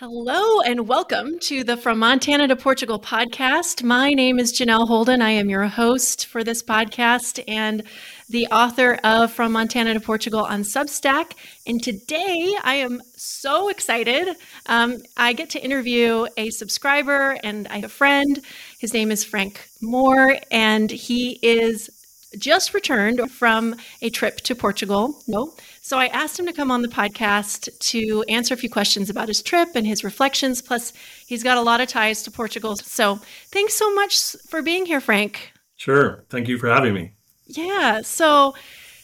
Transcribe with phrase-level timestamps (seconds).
[0.00, 3.84] Hello and welcome to the From Montana to Portugal podcast.
[3.84, 5.22] My name is Janelle Holden.
[5.22, 7.84] I am your host for this podcast and
[8.28, 11.34] the author of From Montana to Portugal on Substack.
[11.64, 14.36] And today I am so excited.
[14.66, 18.40] Um, I get to interview a subscriber and I have a friend.
[18.80, 21.88] His name is Frank Moore, and he is
[22.36, 25.22] just returned from a trip to Portugal.
[25.26, 25.54] No,
[25.84, 29.28] so I asked him to come on the podcast to answer a few questions about
[29.28, 30.62] his trip and his reflections.
[30.62, 30.94] Plus,
[31.26, 32.74] he's got a lot of ties to Portugal.
[32.76, 33.16] So
[33.50, 35.52] thanks so much for being here, Frank.
[35.76, 36.24] Sure.
[36.30, 37.12] Thank you for having me.
[37.44, 38.00] Yeah.
[38.00, 38.54] So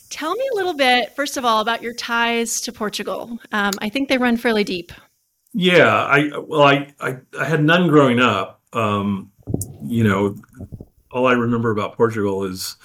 [0.09, 3.38] tell me a little bit, first of all, about your ties to Portugal.
[3.52, 4.91] Um, I think they run fairly deep.
[5.52, 5.95] Yeah.
[5.95, 8.62] I well, I I, I had none growing up.
[8.73, 9.30] Um,
[9.85, 10.35] you know,
[11.12, 12.77] all I remember about Portugal is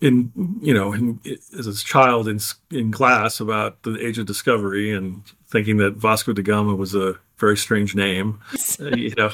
[0.00, 1.20] in you know in,
[1.58, 2.38] as a child in
[2.70, 7.18] in class about the age of discovery and thinking that Vasco da Gama was a
[7.38, 8.40] very strange name,
[8.78, 9.30] you know.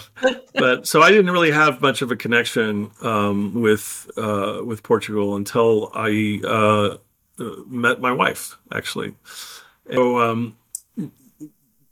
[0.55, 5.37] But so I didn't really have much of a connection um, with uh, with Portugal
[5.37, 6.97] until I uh,
[7.43, 9.15] uh met my wife actually.
[9.93, 10.57] So um,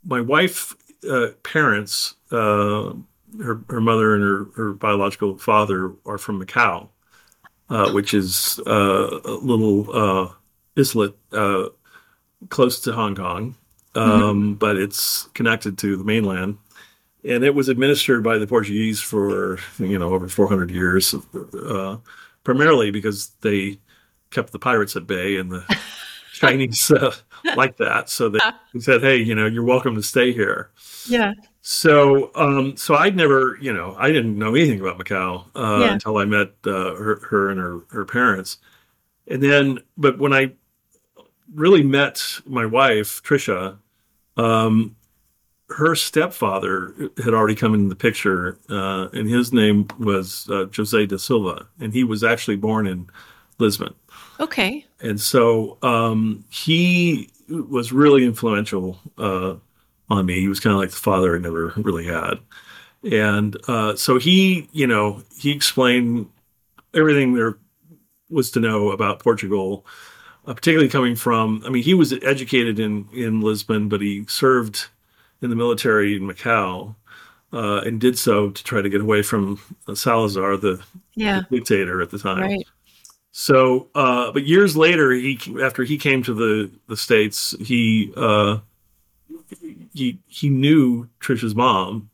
[0.03, 0.75] my wife
[1.07, 2.93] uh, parents, uh,
[3.41, 6.89] her her mother and her, her biological father are from Macau
[7.69, 10.29] uh, which is uh, a little uh,
[10.77, 11.69] islet uh,
[12.49, 13.55] close to Hong Kong,
[13.95, 14.53] um, mm-hmm.
[14.53, 16.57] but it's connected to the mainland.
[17.25, 21.15] And it was administered by the Portuguese for you know over 400 years,
[21.53, 21.97] uh,
[22.43, 23.79] primarily because they
[24.29, 25.63] kept the pirates at bay and the
[26.33, 27.15] Chinese uh,
[27.55, 28.09] like that.
[28.09, 28.39] So they
[28.79, 30.69] said, "Hey, you know, you're welcome to stay here."
[31.07, 31.33] Yeah.
[31.65, 35.93] So, um, so I'd never, you know, I didn't know anything about Macau uh, yeah.
[35.93, 38.57] until I met uh, her, her and her, her parents.
[39.29, 40.51] And then, but when I
[41.55, 43.77] really met my wife, Trisha,
[44.35, 44.97] um,
[45.69, 51.05] her stepfather had already come into the picture, uh, and his name was uh, Jose
[51.05, 53.09] da Silva, and he was actually born in
[53.57, 53.93] Lisbon.
[54.41, 54.85] Okay.
[54.99, 59.55] And so um, he was really influential uh,
[60.13, 60.39] on me.
[60.39, 62.35] He was kind of like the father I never really had.
[63.11, 66.29] And uh, so he, you know, he explained
[66.93, 67.57] everything there
[68.29, 69.85] was to know about Portugal,
[70.47, 74.87] uh, particularly coming from, I mean, he was educated in, in Lisbon, but he served
[75.41, 76.95] in the military in Macau
[77.51, 79.59] uh, and did so to try to get away from
[79.93, 80.81] Salazar, the,
[81.15, 81.41] yeah.
[81.49, 82.41] the dictator at the time.
[82.41, 82.65] Right.
[83.35, 88.59] So, uh, but years later, he after he came to the the states, he uh,
[89.93, 92.09] he he knew Trisha's mom,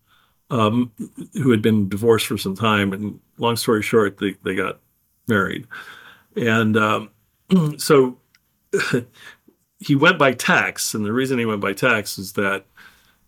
[0.50, 0.92] um,
[1.34, 4.80] who had been divorced for some time, and long story short, they they got
[5.28, 5.68] married,
[6.36, 7.10] and um,
[7.78, 8.18] so
[9.80, 12.66] he went by Tex, and the reason he went by Tex is that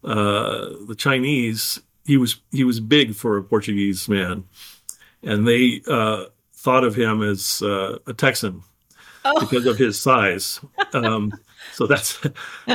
[0.04, 4.44] uh, the Chinese he was he was big for a Portuguese man,
[5.24, 8.64] and they uh, thought of him as uh, a Texan
[9.26, 9.40] oh.
[9.40, 10.60] because of his size.
[10.94, 11.32] Um,
[11.74, 12.20] so that's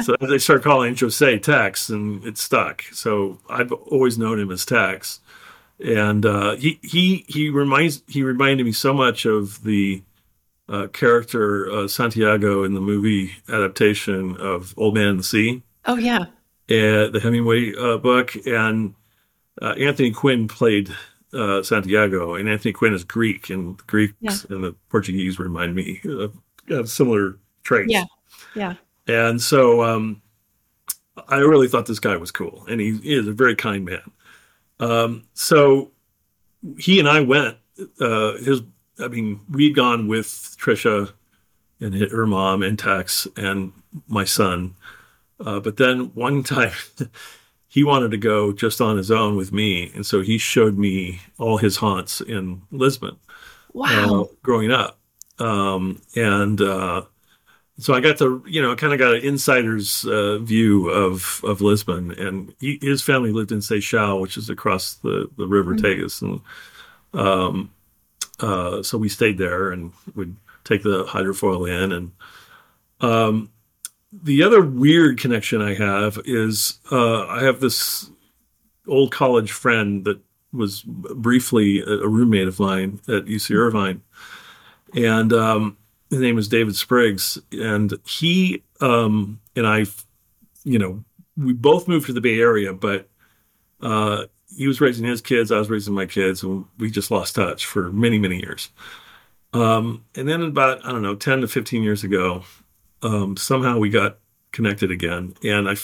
[0.02, 2.82] so they start calling Jose Tex, and it stuck.
[2.92, 5.20] So I've always known him as Tex,
[5.78, 10.02] and uh, he he he reminds he reminded me so much of the
[10.68, 15.62] uh, character uh, Santiago in the movie adaptation of Old Man and the Sea.
[15.84, 16.26] Oh yeah,
[16.68, 18.94] and the Hemingway uh, book, and
[19.60, 20.94] uh, Anthony Quinn played
[21.32, 24.36] uh, Santiago, and Anthony Quinn is Greek, and the Greeks yeah.
[24.50, 26.36] and the Portuguese remind me of,
[26.70, 27.92] of similar traits.
[27.92, 28.04] Yeah,
[28.56, 28.74] yeah.
[29.06, 30.22] And so um,
[31.28, 34.10] I really thought this guy was cool, and he, is a very kind man.
[34.80, 35.92] Um, so
[36.78, 37.56] he and I went.
[38.00, 38.62] Uh, his,
[38.98, 41.12] I mean, we'd gone with Trisha
[41.80, 43.72] and her mom and Tex and
[44.08, 44.74] my son.
[45.38, 46.72] Uh, but then one time
[47.68, 49.92] he wanted to go just on his own with me.
[49.94, 53.16] And so he showed me all his haunts in Lisbon.
[53.72, 54.22] Wow.
[54.22, 54.98] Uh, growing up.
[55.38, 57.02] Um, and uh,
[57.78, 61.60] so I got to, you know, kind of got an insider's uh, view of of
[61.60, 65.84] Lisbon, and he, his family lived in Seixal, which is across the the River mm-hmm.
[65.84, 66.40] Tagus, and
[67.12, 67.70] um,
[68.40, 72.12] uh, so we stayed there and would take the hydrofoil in, and
[73.00, 73.50] um,
[74.10, 78.10] the other weird connection I have is uh, I have this
[78.88, 80.18] old college friend that
[80.50, 84.00] was briefly a roommate of mine at UC Irvine,
[84.94, 85.76] and um,
[86.10, 89.86] his name is David Spriggs, and he um, and I,
[90.64, 91.04] you know,
[91.36, 93.08] we both moved to the Bay Area, but
[93.80, 94.24] uh,
[94.56, 97.66] he was raising his kids, I was raising my kids, and we just lost touch
[97.66, 98.70] for many, many years.
[99.52, 102.44] Um, and then about I don't know, ten to fifteen years ago,
[103.02, 104.18] um, somehow we got
[104.52, 105.74] connected again, and I,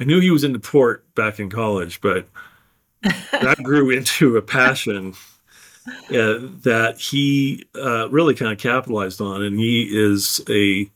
[0.00, 2.26] I knew he was into port back in college, but
[3.02, 5.14] that grew into a passion
[5.86, 10.90] uh, that he uh, really kind of capitalized on, and he is a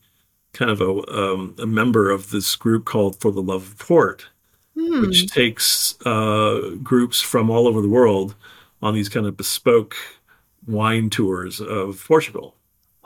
[0.52, 4.26] kind of a, um, a member of this group called For the Love of Port,
[4.76, 5.02] Hmm.
[5.02, 8.34] which takes uh, groups from all over the world
[8.80, 9.96] on these kind of bespoke
[10.66, 12.54] wine tours of Portugal.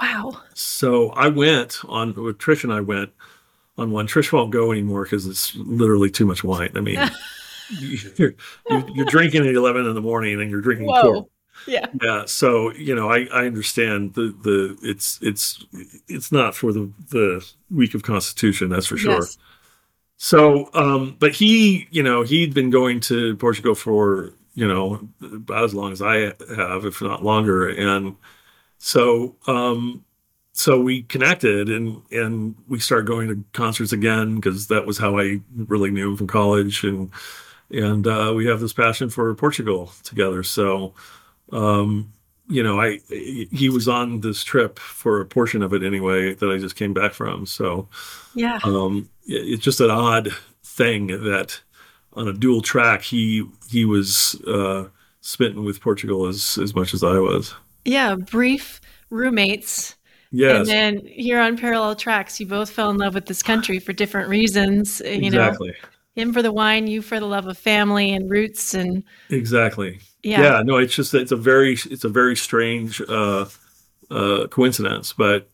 [0.01, 0.43] Wow.
[0.55, 3.11] So I went on with Trish and I went
[3.79, 4.07] on one.
[4.07, 6.71] Trish won't go anymore because it's literally too much wine.
[6.75, 6.99] I mean,
[7.81, 8.35] you're,
[8.69, 11.29] you're, drinking at eleven in the morning and you're drinking Whoa.
[11.67, 11.87] Yeah.
[12.03, 15.65] Yeah, so you know, I, I understand the the it's it's
[16.09, 19.21] it's not for the the weak of Constitution, that's for sure.
[19.21, 19.39] Yes.
[20.17, 25.65] So, um, but he, you know, he'd been going to Portugal for you know about
[25.65, 28.17] as long as I have, if not longer, and
[28.79, 30.05] so um,
[30.53, 35.19] so we connected and and we started going to concerts again because that was how
[35.19, 37.11] I really knew him from college and
[37.71, 40.43] and uh, we have this passion for Portugal together.
[40.43, 40.95] So
[41.53, 42.13] um,
[42.49, 46.51] you know, I he was on this trip for a portion of it anyway that
[46.51, 47.47] I just came back from.
[47.47, 47.89] So
[48.35, 48.59] Yeah.
[48.65, 50.29] um, it- it's just an odd
[50.63, 51.61] thing that
[52.13, 54.89] on a dual track he he was uh,
[55.21, 57.55] smitten with Portugal as as much as I was.
[57.85, 58.15] Yeah.
[58.17, 58.81] Brief
[59.11, 59.95] roommates.
[60.37, 63.79] Yes, And then here on parallel tracks, you both fell in love with this country
[63.79, 65.01] for different reasons.
[65.05, 65.75] You know, exactly,
[66.15, 70.01] him for the wine, you for the love of family and roots, and exactly.
[70.23, 70.63] yeah, Yeah.
[70.63, 73.47] no, it's just it's a very it's a very strange uh,
[74.11, 75.49] uh, coincidence, but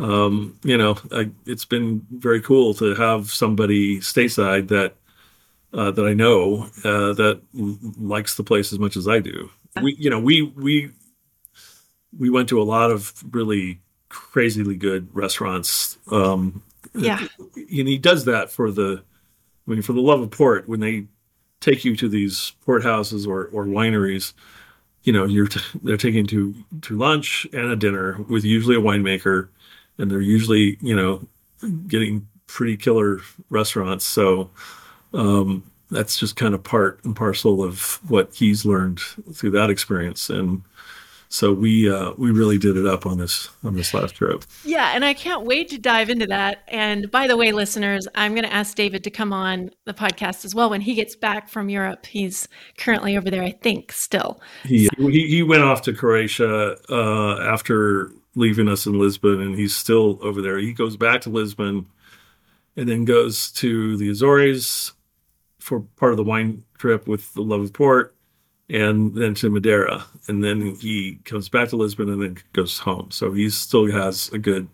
[0.00, 4.94] um, you know, I, it's been very cool to have somebody stateside that
[5.72, 9.50] uh, that I know uh, that l- likes the place as much as I do.
[9.82, 10.90] We, you know, we we
[12.16, 15.96] we went to a lot of really crazily good restaurants.
[16.10, 16.62] Um,
[16.94, 17.26] yeah,
[17.56, 19.02] and he does that for the
[19.66, 21.06] I mean for the love of port when they
[21.60, 24.32] take you to these port houses or, or wineries
[25.04, 28.80] you know you're t- they're taking to to lunch and a dinner with usually a
[28.80, 29.48] winemaker
[29.98, 31.26] and they're usually you know
[31.86, 34.04] getting pretty killer restaurants.
[34.04, 34.50] So
[35.14, 39.00] um, that's just kind of part and parcel of what he's learned
[39.32, 40.28] through that experience.
[40.28, 40.62] And
[41.32, 44.92] so we uh, we really did it up on this on this last trip yeah.
[44.94, 46.62] And I can't wait to dive into that.
[46.68, 50.44] And by the way, listeners, I'm going to ask David to come on the podcast
[50.44, 52.06] as well when he gets back from Europe.
[52.06, 52.48] He's
[52.78, 54.40] currently over there, I think, still.
[54.64, 59.76] He, he he went off to Croatia uh, after leaving us in Lisbon, and he's
[59.76, 60.58] still over there.
[60.58, 61.86] He goes back to Lisbon,
[62.76, 64.92] and then goes to the Azores
[65.58, 68.16] for part of the wine trip with the Love of Port,
[68.72, 73.10] and then to Madeira, and then he comes back to Lisbon and then goes home.
[73.10, 74.66] So he still has a good,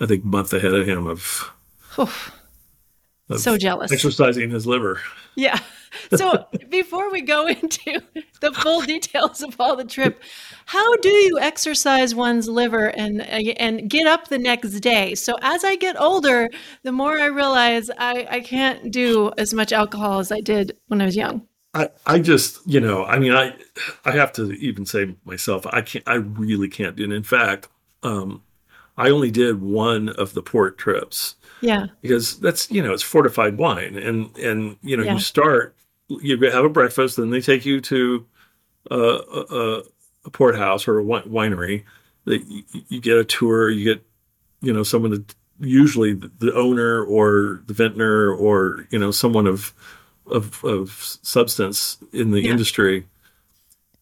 [0.00, 1.50] I think, month ahead of him of,
[1.98, 2.32] Oof,
[3.30, 3.92] of so jealous.
[3.92, 5.00] exercising his liver.
[5.36, 5.58] Yeah.
[6.16, 8.02] So before we go into
[8.40, 10.20] the full details of all the trip,
[10.66, 15.14] how do you exercise one's liver and and get up the next day?
[15.14, 16.48] So as I get older,
[16.82, 21.00] the more I realize I, I can't do as much alcohol as I did when
[21.00, 21.47] I was young.
[21.74, 23.54] I, I just you know I mean I
[24.04, 27.06] I have to even say myself I can't I really can't do it.
[27.06, 27.68] And in fact,
[28.02, 28.42] um,
[28.96, 31.86] I only did one of the port trips Yeah.
[32.00, 35.14] because that's you know it's fortified wine and and you know Yeah.
[35.14, 35.76] you start
[36.08, 38.26] you have a breakfast then they take you to
[38.90, 39.82] uh, a, a,
[40.24, 41.84] a port house or a winery
[42.24, 44.02] that you, you get a tour you get
[44.62, 49.74] you know someone that usually the owner or the vintner or you know someone of
[50.30, 50.90] of, of
[51.22, 52.50] substance in the Yeah.
[52.52, 53.06] industry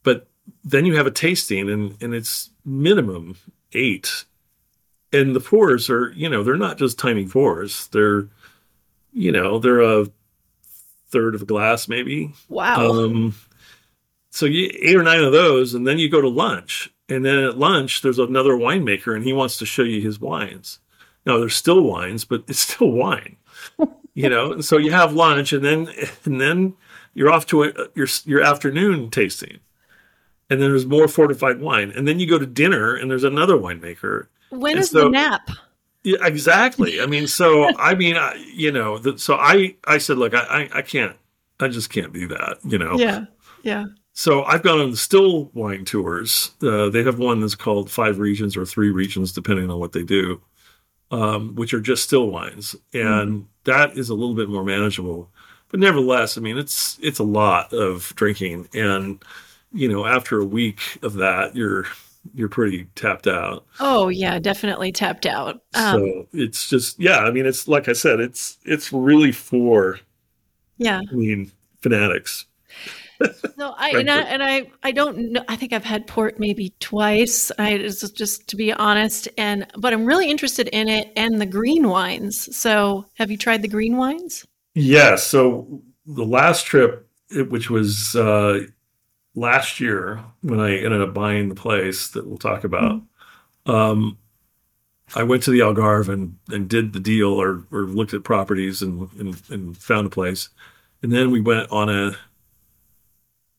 [0.03, 0.29] but
[0.65, 3.37] then you have a tasting and and it's minimum
[3.73, 4.25] eight.
[5.13, 8.29] And the pours are you know they're not just tiny pours they're
[9.13, 10.07] you know they're a
[11.09, 12.33] third of a glass maybe.
[12.49, 12.91] Wow.
[12.93, 13.35] um
[14.31, 16.93] so you eight or nine of those and then you go to lunch.
[17.09, 20.79] And then at lunch there's another winemaker and he wants to show you his wines.
[21.25, 23.37] Now there's still wines but it's still wine
[24.23, 25.89] you know and so you have lunch and then
[26.25, 26.75] and then
[27.15, 29.59] you're off to a, your your afternoon tasting
[30.51, 33.55] and then there's more fortified wine and then you go to dinner and there's another
[33.55, 35.49] winemaker when and is the nap?
[36.07, 37.01] yeah, exactly.
[37.01, 40.43] I mean, so I mean, I, you know, the, so I I said, look, I,
[40.43, 41.17] I I can't,
[41.59, 42.97] I just can't do that, you know.
[42.97, 43.25] Yeah.
[43.65, 43.87] Yeah.
[44.13, 46.53] So I've gone on still wine tours.
[46.63, 50.05] Uh, they have one that's called Five Regions or Three Regions, depending on what they
[50.05, 50.41] do,
[51.11, 55.31] um, which are just still wines, and that is a little bit more manageable.
[55.69, 59.23] But nevertheless, I mean, it's it's a lot of drinking, and
[59.73, 61.87] you know, after a week of that, you're
[62.35, 63.65] you're pretty tapped out.
[63.81, 65.63] Oh yeah, definitely tapped out.
[65.75, 70.01] Um, so it's just yeah i mean it's like i said it's it's really for
[70.79, 71.01] Yeah.
[71.11, 72.47] I mean, fanatics.
[73.57, 75.45] no, I and, I and I I don't know.
[75.49, 77.51] I think I've had port maybe twice.
[77.59, 81.47] I just, just to be honest, and but I'm really interested in it and the
[81.47, 82.55] green wines.
[82.57, 84.45] So, have you tried the green wines?
[84.77, 85.17] Yeah.
[85.17, 88.67] So the last trip, which was uh,
[89.35, 93.01] last year, when I ended up buying the place that we'll talk about,
[93.67, 93.71] mm-hmm.
[93.71, 94.19] um,
[95.15, 98.83] I went to the Algarve and, and did the deal or, or looked at properties
[98.83, 100.51] and, and, and found a place.
[101.03, 102.17] And then we went on a,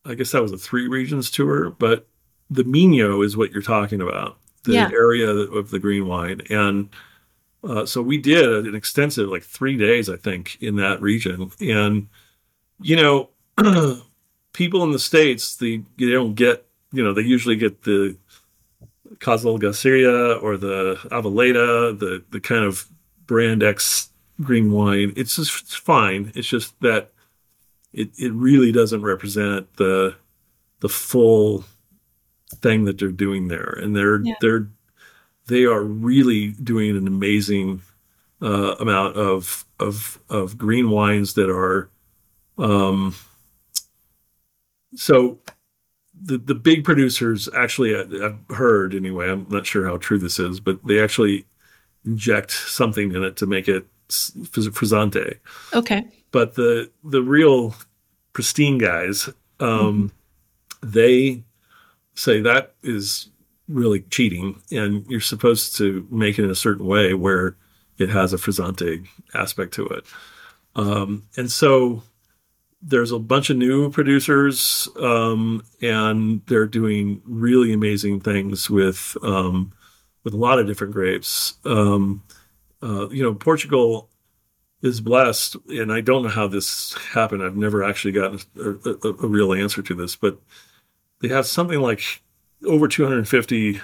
[0.07, 2.07] I guess that was a three regions tour, but
[2.49, 4.89] the Minho is what you're talking about, the yeah.
[4.91, 6.41] area of the green wine.
[6.49, 6.89] And
[7.63, 11.51] uh, so we did an extensive, like three days, I think, in that region.
[11.59, 12.07] And,
[12.81, 13.29] you know,
[14.53, 18.17] people in the States, they, they don't get, you know, they usually get the
[19.19, 22.87] Casal Garcia or the Aveleda, the the kind of
[23.25, 24.09] brand X
[24.41, 25.13] green wine.
[25.15, 26.31] It's just it's fine.
[26.35, 27.11] It's just that
[27.97, 30.15] it it really doesn't represent the
[30.79, 31.65] the full
[32.61, 34.35] thing that they're doing there, and they're yeah.
[34.39, 34.69] they're
[35.47, 37.81] they are really doing an amazing
[38.41, 41.89] uh, amount of of of green wines that are
[42.59, 43.15] um
[44.95, 45.39] so
[46.19, 49.29] the the big producers actually I've heard anyway.
[49.29, 51.45] I'm not sure how true this is, but they actually
[52.05, 55.39] inject something in it to make it frizzante.
[55.73, 56.05] Okay.
[56.31, 57.75] But the the real
[58.37, 59.29] pristine guys,
[59.59, 60.11] um,
[60.83, 60.91] mm-hmm.
[60.91, 61.41] they
[62.13, 63.31] say that is
[63.67, 67.57] really cheating, and you're supposed to make it in a certain way where
[67.97, 70.05] it has a frizzante aspect to it.
[70.75, 72.03] Um, and so
[72.79, 79.73] there's a bunch of new producers, um, and they're doing really amazing things with um,
[80.23, 81.55] with a lot of different grapes.
[81.65, 82.21] Um,
[82.83, 84.11] uh, you know, Portugal
[84.81, 87.43] is blessed, and I don't know how this happened.
[87.43, 90.39] I've never actually gotten a, a, a real answer to this, but
[91.21, 92.21] they have something like
[92.65, 93.81] over 250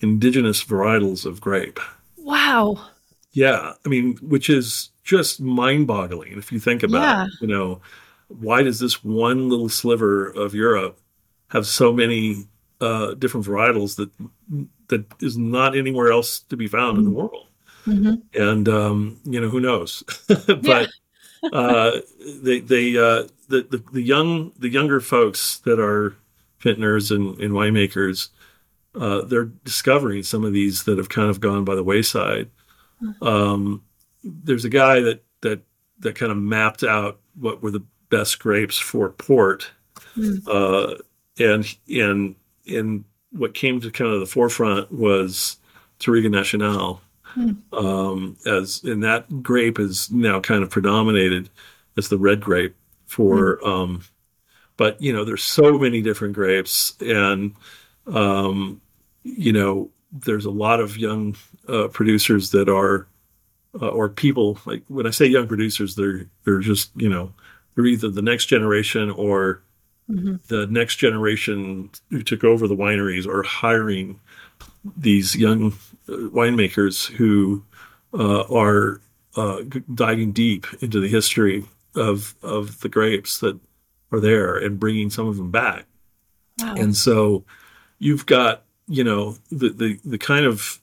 [0.00, 1.78] indigenous varietals of grape.
[2.16, 2.88] Wow.
[3.32, 7.24] Yeah, I mean, which is just mind-boggling if you think about yeah.
[7.26, 7.32] it.
[7.40, 7.80] You know,
[8.28, 10.98] why does this one little sliver of Europe
[11.48, 12.44] have so many
[12.80, 14.10] uh, different varietals that
[14.88, 16.98] that is not anywhere else to be found mm-hmm.
[16.98, 17.28] in the mm-hmm.
[17.28, 17.48] world?
[17.86, 18.40] Mm-hmm.
[18.40, 20.02] And um, you know who knows,
[20.62, 20.88] but
[21.52, 22.00] uh,
[22.42, 26.16] they they uh, the, the, the young the younger folks that are
[26.60, 28.30] vintners and, and winemakers,
[28.98, 32.48] uh, they're discovering some of these that have kind of gone by the wayside.
[33.02, 33.24] Mm-hmm.
[33.24, 33.84] Um,
[34.22, 35.60] there's a guy that that
[36.00, 39.70] that kind of mapped out what were the best grapes for port.
[40.16, 40.46] Mm.
[40.46, 40.96] Uh,
[41.38, 42.34] and and
[42.66, 45.56] and what came to kind of the forefront was
[45.98, 47.00] Touriga Nacional.
[47.72, 51.50] Um, as and that grape is now kind of predominated
[51.96, 52.74] as the red grape
[53.06, 53.66] for mm.
[53.66, 54.04] um,
[54.76, 57.54] but you know there's so many different grapes and
[58.06, 58.80] um,
[59.22, 61.36] you know there's a lot of young
[61.68, 63.06] uh, producers that are
[63.80, 67.32] uh, or people like when I say young producers they're they're just you know
[67.74, 69.62] they're either the next generation or
[70.08, 70.36] mm-hmm.
[70.48, 74.20] the next generation who took over the wineries are hiring
[74.96, 75.74] these young
[76.08, 77.64] winemakers who
[78.12, 79.00] uh, are
[79.36, 79.62] uh,
[79.94, 83.58] diving deep into the history of of the grapes that
[84.12, 85.86] are there and bringing some of them back.
[86.60, 86.74] Wow.
[86.76, 87.44] And so
[87.98, 90.80] you've got you know the the the kind of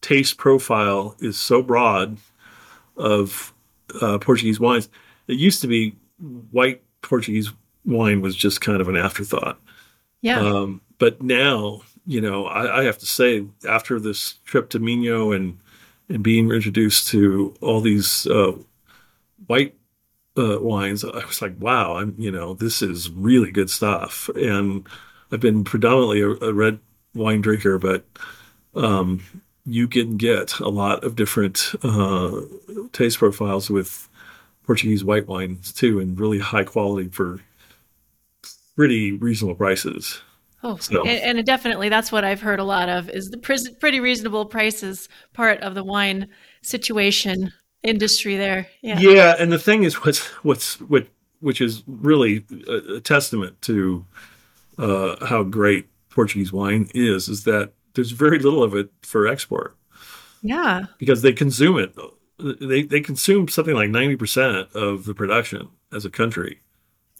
[0.00, 2.18] taste profile is so broad
[2.96, 3.52] of
[4.00, 4.88] uh, Portuguese wines.
[5.26, 5.96] It used to be
[6.50, 7.50] white Portuguese
[7.84, 9.58] wine was just kind of an afterthought.
[10.20, 10.40] Yeah.
[10.40, 15.32] Um, but now, you know, I, I, have to say, after this trip to Minho
[15.32, 15.58] and
[16.08, 18.52] and being introduced to all these uh,
[19.46, 19.74] white
[20.36, 24.28] uh, wines, I was like, wow, I'm, you know, this is really good stuff.
[24.36, 24.86] And
[25.32, 26.78] I've been predominantly a, a red
[27.14, 28.04] wine drinker, but
[28.74, 29.22] um,
[29.64, 32.40] you can get a lot of different uh,
[32.92, 34.08] taste profiles with
[34.64, 37.40] Portuguese white wines too, and really high quality for
[38.76, 40.20] pretty reasonable prices.
[40.64, 41.06] Oh, so.
[41.06, 45.10] and, and, definitely that's what I've heard a lot of is the pretty reasonable prices
[45.34, 46.28] part of the wine
[46.62, 47.52] situation
[47.82, 48.66] industry there.
[48.80, 48.98] Yeah.
[48.98, 51.06] Yeah, and the thing is, what's what's what
[51.40, 54.06] which is really a, a testament to
[54.78, 59.76] uh, how great Portuguese wine is, is that there's very little of it for export.
[60.42, 61.94] Yeah, because they consume it
[62.38, 66.60] they they consume something like ninety percent of the production as a country.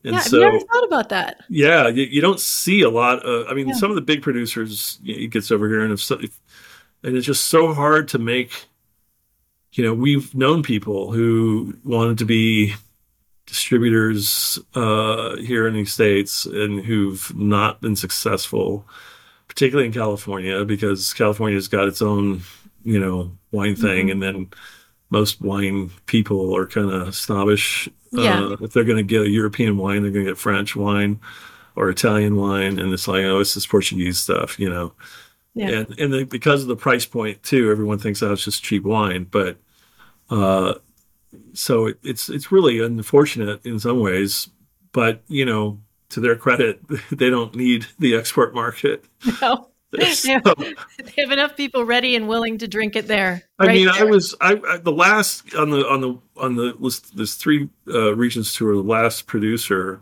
[0.05, 1.43] And yeah, so, I've never thought about that.
[1.49, 3.21] Yeah, you, you don't see a lot.
[3.25, 3.75] Of, I mean, yeah.
[3.75, 6.41] some of the big producers, you know, it gets over here, and if, if
[7.03, 8.67] and it's just so hard to make.
[9.73, 12.75] You know, we've known people who wanted to be
[13.47, 18.87] distributors uh, here in the states and who've not been successful,
[19.49, 22.43] particularly in California, because California's got its own,
[22.85, 24.11] you know, wine thing, Mm-hmm.
[24.11, 24.51] and then
[25.15, 27.89] most wine people are kind of snobbish.
[28.11, 28.41] Yeah.
[28.41, 31.21] Uh, if they're going to get a European wine, they're going to get French wine
[31.77, 34.93] or Italian wine, and it's like, oh, it's this Portuguese stuff, you know.
[35.55, 35.69] Yeah.
[35.69, 38.83] And and the, because of the price point too, everyone thinks oh, it's just cheap
[38.83, 39.57] wine, but
[40.31, 40.75] uh,
[41.53, 44.51] so it, it's it's really unfortunate in some ways.
[44.91, 45.79] But you know,
[46.11, 46.81] to their credit,
[47.13, 49.05] they don't need the export market.
[49.41, 49.71] No.
[50.03, 50.41] So,
[50.99, 53.43] they have enough people ready and willing to drink it there.
[53.59, 56.75] I right mean, I was I, I the last on the on the on the
[56.79, 57.17] list.
[57.17, 58.75] This three uh, regions tour.
[58.75, 60.01] The last producer,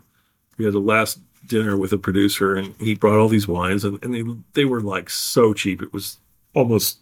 [0.57, 4.03] we had the last dinner with a producer, and he brought all these wines, and,
[4.03, 4.23] and they
[4.53, 5.81] they were like so cheap.
[5.81, 6.17] It was
[6.53, 6.99] almost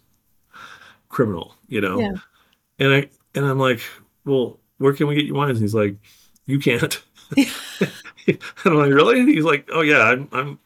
[1.08, 1.98] criminal, you know.
[1.98, 2.14] Yeah.
[2.78, 3.80] And I and I'm like,
[4.24, 5.58] well, where can we get you wines?
[5.58, 5.96] And he's like,
[6.46, 7.02] you can't.
[7.36, 9.20] and I'm like, really?
[9.20, 10.58] And he's like, oh yeah, I'm I'm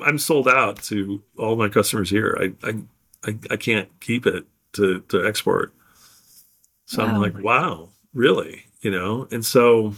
[0.00, 2.36] I'm sold out to all my customers here.
[2.40, 2.74] I I
[3.26, 5.72] I, I can't keep it to to export.
[6.86, 8.66] So I'm like, wow, really?
[8.82, 9.26] You know?
[9.30, 9.94] And so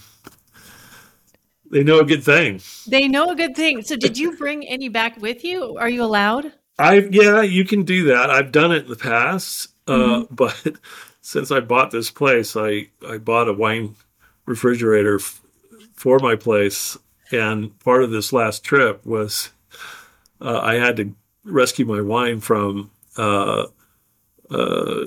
[1.71, 2.61] they know a good thing.
[2.87, 3.83] They know a good thing.
[3.83, 5.76] So, did you bring any back with you?
[5.76, 6.53] Are you allowed?
[6.79, 8.31] I yeah, you can do that.
[8.31, 10.76] I've done it in the past, uh, but
[11.21, 13.97] since I bought this place, I I bought a wine
[14.45, 15.41] refrigerator f-
[15.95, 16.97] for my place,
[17.33, 19.50] and part of this last trip was
[20.40, 21.14] uh, I had to
[21.45, 23.66] rescue my wine from uh,
[24.50, 25.05] uh,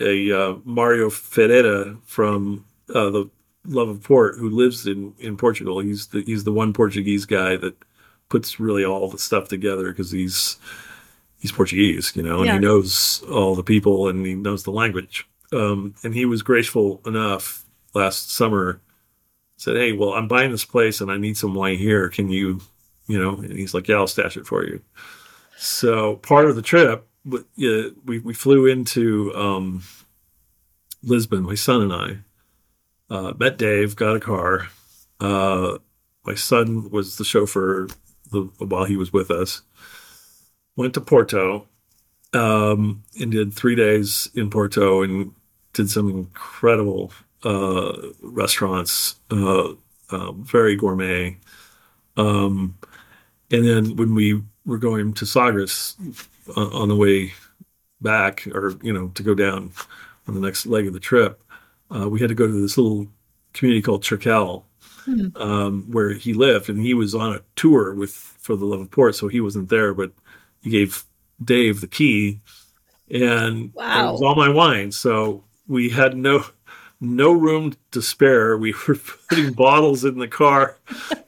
[0.00, 2.64] a uh, Mario Ferreira from
[2.94, 3.30] uh, the
[3.66, 5.80] Love of Port, who lives in in Portugal.
[5.80, 7.76] He's the he's the one Portuguese guy that
[8.28, 10.58] puts really all the stuff together because he's
[11.38, 12.52] he's Portuguese, you know, and Yeah.
[12.54, 15.26] he knows all the people and he knows the language.
[15.52, 17.64] Um, and he was graceful enough
[17.94, 18.80] last summer,
[19.56, 22.08] said, "Hey, well, I'm buying this place and I need some wine here.
[22.08, 22.60] Can you,
[23.10, 24.80] you know?" And he's like, "Yeah, I'll stash it for you."
[25.56, 29.82] So part of the trip, we we flew into um,
[31.02, 31.42] Lisbon.
[31.42, 34.68] My son and I uh, met Dave, got a car.
[35.18, 35.78] Uh,
[36.24, 37.88] my son was the chauffeur
[38.30, 39.62] the, while he was with us.
[40.76, 41.66] Went to Porto
[42.32, 45.32] um, and did three days in Porto and
[45.72, 47.12] did some incredible
[47.44, 47.92] uh,
[48.22, 49.72] restaurants, uh,
[50.10, 51.38] uh, very gourmet.
[52.16, 52.78] Um,
[53.50, 55.96] and then when we were going to Sagres
[56.56, 57.32] uh, on the way
[58.00, 59.72] back, or you know, to go down
[60.28, 61.42] on the next leg of the trip,
[61.94, 63.06] uh, we had to go to this little
[63.52, 64.64] community called Turquel,
[65.04, 65.28] Hmm.
[65.36, 68.90] um, where he lived, and he was on a tour with for the Love of
[68.90, 70.12] Port, so he wasn't there, but
[70.62, 71.04] he gave
[71.42, 72.40] Dave the key,
[73.10, 74.08] and Wow.
[74.08, 74.92] it was all my wine.
[74.92, 76.44] So we had no
[77.00, 78.56] no room to spare.
[78.56, 78.96] We were
[79.28, 80.76] putting bottles in the car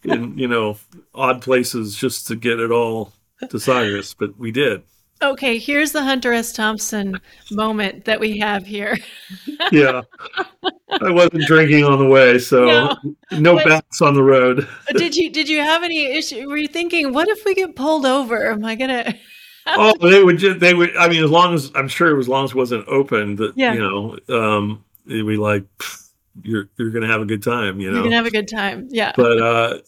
[0.04, 0.78] in you know
[1.14, 3.12] odd places just to get it all
[3.48, 4.82] to Cyrus, but we did.
[5.22, 6.52] Okay, here's the Hunter S.
[6.52, 7.20] Thompson
[7.52, 8.96] moment that we have here.
[9.70, 10.02] Yeah,
[11.00, 12.96] I wasn't drinking on the way, so No.
[13.38, 14.66] no, bats on the road.
[14.96, 16.48] did you did you have any issue?
[16.48, 18.50] Were you thinking, what if we get pulled over?
[18.50, 19.14] Am I gonna?
[19.66, 20.38] Oh, they would.
[20.38, 20.94] Just, they would.
[20.96, 23.72] I mean, as long as I'm sure, as long as it wasn't open, that Yeah.
[23.74, 25.64] you know, um, it'd be like
[26.42, 28.88] you're you're gonna have a good time, you know You're gonna have a good time.
[28.90, 29.12] Yeah.
[29.16, 29.78] but uh,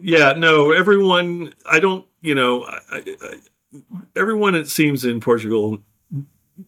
[0.00, 1.54] yeah, no, everyone.
[1.66, 2.06] I don't.
[2.22, 3.34] You know, I, I,
[4.16, 5.78] everyone it seems in Portugal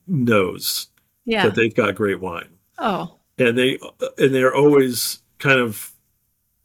[0.06, 0.88] knows
[1.24, 1.44] Yeah.
[1.46, 3.16] that they've got great wine, Oh.
[3.38, 3.78] and they
[4.18, 5.92] and they're always kind of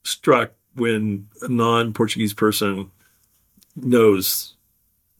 [0.03, 2.91] struck when a non-Portuguese person
[3.75, 4.55] knows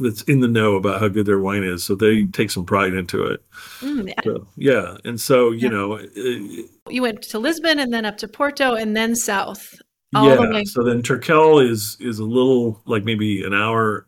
[0.02, 2.94] that's in the know about how good their wine is, so they take some pride
[2.94, 3.44] into it.
[3.80, 4.22] Mm, yeah.
[4.24, 5.70] So, yeah, and so you Yeah.
[5.70, 9.82] know, uh, You went to Lisbon and then up to Porto and then south.
[10.14, 10.52] All the yeah.
[10.52, 10.66] way.
[10.66, 14.08] So then Turquel is is a little like maybe an hour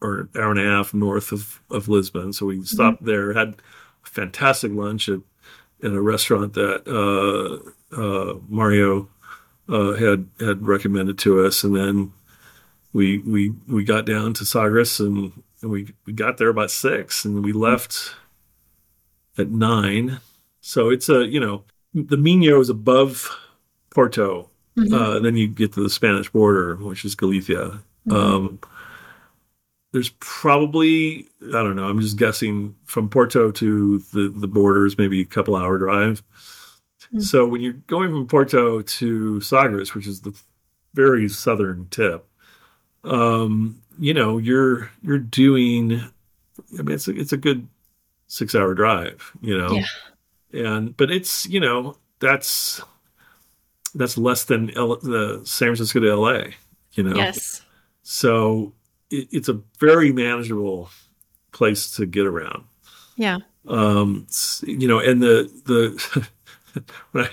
[0.00, 2.32] or an hour and a half north of of Lisbon.
[2.32, 3.56] So we stopped there, had
[4.04, 5.20] a fantastic lunch at
[5.82, 9.08] in a restaurant that uh, uh, Mario
[9.68, 12.12] uh, had had recommended to us, and then
[12.92, 17.24] we we we got down to Sagres and, and we we got there about six,
[17.24, 18.14] and we left
[19.38, 20.20] at nine.
[20.60, 23.28] So it's a you know the Minho is above
[23.90, 24.92] Porto, Mhm.
[24.92, 27.80] uh, then you get to the Spanish border, which is Galicia.
[28.08, 28.12] Mhm.
[28.14, 28.58] Um,
[29.92, 31.88] there's probably I don't know.
[31.88, 36.22] I'm just guessing from Porto to the the border is maybe a couple hour drive.
[37.14, 37.22] Mm.
[37.22, 40.32] So when you're going from Porto to Sagres, which is the
[40.94, 42.26] very southern tip,
[43.04, 46.00] um, you know you're you're doing.
[46.78, 47.66] I mean, it's a, it's a good
[48.26, 49.32] six hour drive.
[49.40, 50.70] You know, Yeah.
[50.74, 52.80] and but it's you know that's
[53.94, 56.42] that's less than L- the San Francisco to LA.
[56.92, 57.16] You know.
[57.16, 57.62] Yes.
[58.02, 58.72] So
[59.10, 60.90] it, it's a very manageable
[61.52, 62.64] place to get around.
[63.16, 63.38] Yeah.
[63.68, 64.26] Um,
[64.62, 66.28] you know, and the the
[67.12, 67.30] when I,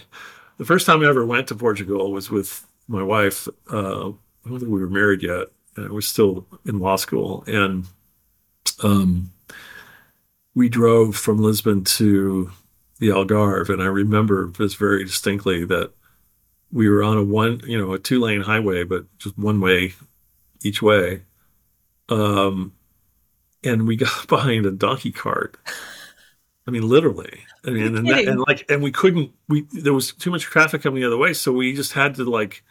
[0.58, 3.48] the first time I ever went to Portugal was with my wife.
[3.72, 5.48] Uh, I don't think we were married yet.
[5.78, 7.86] Uh, we're still in law school, and
[8.84, 9.32] um,
[10.56, 12.52] we drove from Lisbon to
[13.00, 15.92] the Algarve, and I remember this very distinctly that
[16.72, 19.94] we were on a one, you know, a two lane highway, but just one way
[20.64, 21.22] each way.
[22.10, 22.74] Um,
[23.64, 25.58] and we got behind a donkey cart.
[26.68, 27.40] I mean, literally.
[27.66, 29.32] I mean, and, that, and like, and we couldn't.
[29.48, 32.30] We there was too much traffic coming the other way, so we just had to
[32.30, 32.64] like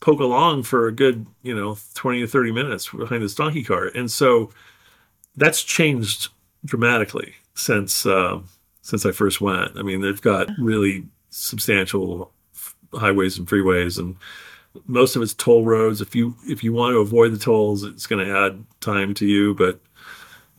[0.00, 3.94] poke along for a good, you know, twenty to thirty minutes behind this donkey cart,
[3.94, 4.50] and so
[5.36, 6.28] that's changed
[6.64, 8.40] dramatically since uh,
[8.82, 9.78] since I first went.
[9.78, 14.16] I mean, they've got really substantial f- highways and freeways, and
[14.86, 16.00] most of it's toll roads.
[16.00, 19.26] If you if you want to avoid the tolls, it's going to add time to
[19.26, 19.80] you, but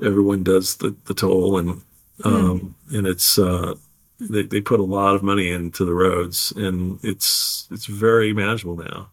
[0.03, 1.81] everyone does the, the toll, and
[2.23, 3.75] um, and it's uh,
[4.19, 8.77] they they put a lot of money into the roads, and it's it's very manageable
[8.77, 9.09] now.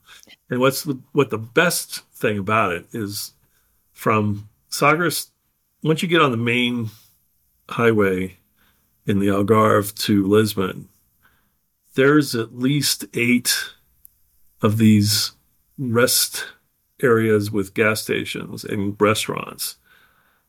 [0.50, 3.32] And what's the, what the best thing about it is
[3.92, 5.30] from Sagres,
[5.82, 6.90] once you get on the main
[7.68, 8.38] highway
[9.06, 10.88] in the Algarve to Lisbon,
[11.94, 13.54] there's at least eight
[14.62, 15.32] of these
[15.78, 16.46] rest
[17.02, 19.76] areas with gas stations and restaurants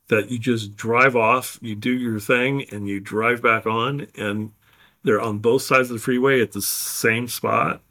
[0.07, 4.51] that you just drive off, you do your thing, and you drive back on, and
[5.03, 7.81] they're on both sides of the freeway at the same spot.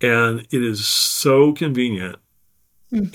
[0.00, 2.16] And it is so convenient.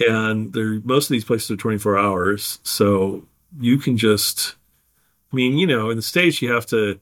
[0.08, 2.60] And they're most of these places are 24 hours.
[2.64, 3.26] So
[3.60, 4.56] you can just
[5.32, 7.00] I mean, you know, in the States you have to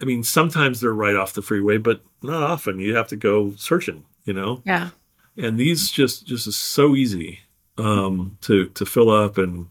[0.00, 2.80] I mean, sometimes they're right off the freeway, but not often.
[2.80, 4.62] You have to go searching, you know?
[4.66, 4.90] Yeah.
[5.36, 7.40] and these just just is so easy
[7.78, 9.68] um to to fill up and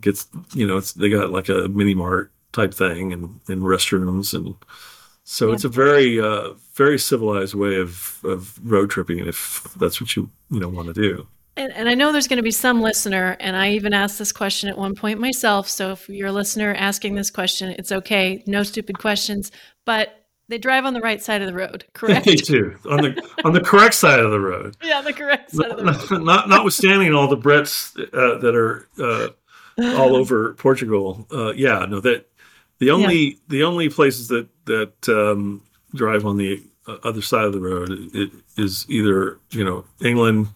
[0.00, 4.34] gets you know it's they got like a mini mart type thing and and restrooms
[4.34, 4.54] and
[5.24, 5.54] so Yeah.
[5.54, 10.30] it's a very uh very civilized way of of road tripping if that's what you
[10.50, 13.36] you know want to do And, and I know there's going to be some listener,
[13.40, 15.68] and I even asked this question at one point myself.
[15.68, 18.42] So if you're a listener asking this question, it's okay.
[18.46, 19.50] No stupid questions.
[19.84, 20.06] But
[20.48, 22.26] they drive on the right side of the road, correct?
[22.26, 23.12] me too on the
[23.44, 26.22] on the correct side of the road yeah, the correct side of the road.
[26.32, 29.28] not notwithstanding all the Brits uh, that are uh,
[29.80, 31.26] all over Portugal.
[31.32, 32.28] Uh, yeah, no, that
[32.78, 35.62] the only the only places that that um,
[35.94, 40.48] drive on the uh, other side of the road it, is either you know England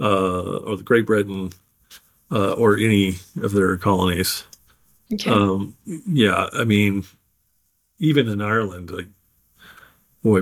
[0.00, 1.52] uh, or the Great Britain
[2.30, 4.44] uh, or any of their colonies.
[5.12, 5.30] Okay.
[5.30, 7.04] Um, yeah, I mean,
[7.98, 9.08] even in Ireland, like,
[10.22, 10.40] boy,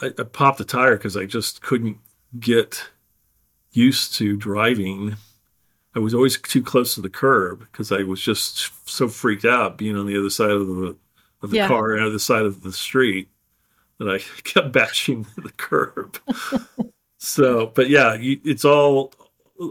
[0.00, 1.98] I, I popped a tire because I just couldn't
[2.38, 2.90] get
[3.72, 5.16] used to driving.
[5.94, 9.76] I was always too close to the curb because I was just so freaked out
[9.78, 10.96] being on the other side of the
[11.42, 11.68] of the Yeah.
[11.68, 13.28] car and other side of the street
[13.98, 16.18] that I kept bashing the curb.
[17.18, 19.12] so, but yeah, you, it's all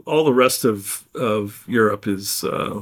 [0.06, 2.82] all the rest of of Europe is uh,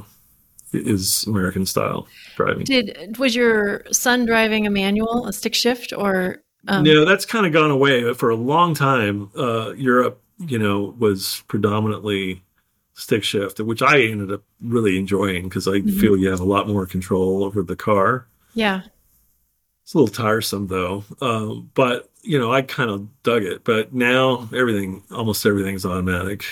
[0.72, 2.64] is American style driving.
[2.64, 7.46] Did was your son driving a manual, a stick shift, or um, no, that's kind
[7.46, 8.12] of gone away.
[8.14, 12.42] For a long time, uh, Europe, you know, was predominantly
[13.00, 16.00] stick shift, which I ended up really enjoying because I Mhm.
[16.00, 18.26] feel you have a lot more control over the car.
[18.54, 18.82] yeah,
[19.84, 23.64] It's a little tiresome though, um, but you know, I kind of dug it.
[23.64, 26.44] But now everything, almost everything's automatic.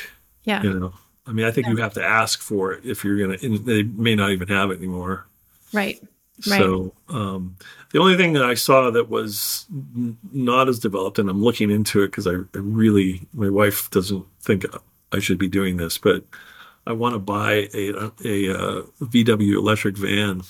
[0.44, 0.92] yeah, You know,
[1.26, 3.38] I mean, I think you have to ask for it if you're gonna.
[3.42, 5.26] And they may not even have it anymore.
[5.72, 6.00] right,
[6.46, 6.58] Right.
[6.61, 7.56] So um,
[7.92, 11.70] the only thing that I saw that was n- not as developed, and I'm looking
[11.70, 14.64] into it because I, I really, my wife doesn't think
[15.12, 16.24] I should be doing this, but
[16.86, 20.42] I want to buy a a, uh VW electric van,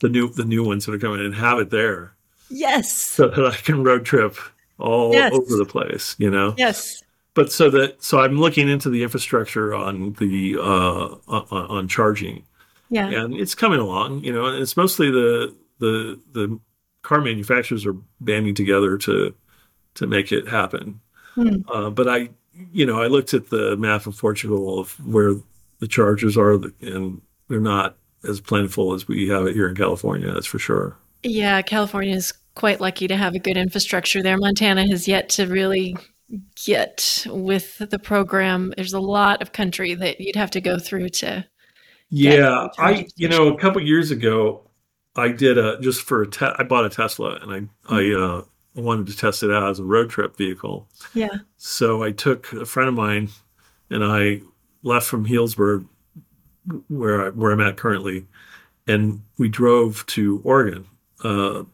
[0.00, 2.14] the new the new ones that are coming, and have it there
[2.50, 4.36] yes, so that I can road trip
[4.78, 5.32] all Yes.
[5.32, 6.16] over the place.
[6.18, 7.02] You know yes,
[7.34, 12.44] but so that so I'm looking into the infrastructure on the uh, on, on charging,
[12.88, 14.24] yeah, and it's coming along.
[14.24, 16.58] You know, and it's mostly the the the
[17.02, 19.34] car manufacturers are banding together to
[19.94, 21.00] to make it happen.
[21.34, 21.56] Hmm.
[21.72, 22.30] Uh, but I,
[22.72, 25.34] you know, I looked at the map of Portugal of where
[25.78, 27.96] the chargers are, and they're not
[28.28, 30.32] as plentiful as we have it here in California.
[30.32, 30.96] That's for sure.
[31.22, 31.62] yeah.
[31.62, 34.36] California is quite lucky to have a good infrastructure there.
[34.36, 35.96] Montana has yet to really
[36.64, 38.72] get with the program.
[38.76, 41.46] There's a lot of country that you'd have to go through to.
[42.10, 44.68] Yeah, I you know a couple years ago,
[45.16, 48.42] I did a just for a te- I bought a Tesla and I I uh,
[48.74, 50.88] wanted to test it out as a road trip vehicle.
[51.14, 51.38] Yeah.
[51.56, 53.28] So I took a friend of mine
[53.90, 54.42] and I
[54.82, 55.86] left from Healdsburg,
[56.88, 58.26] where I, where I'm at currently,
[58.86, 60.86] and we drove to Oregon.
[61.22, 61.64] Uh,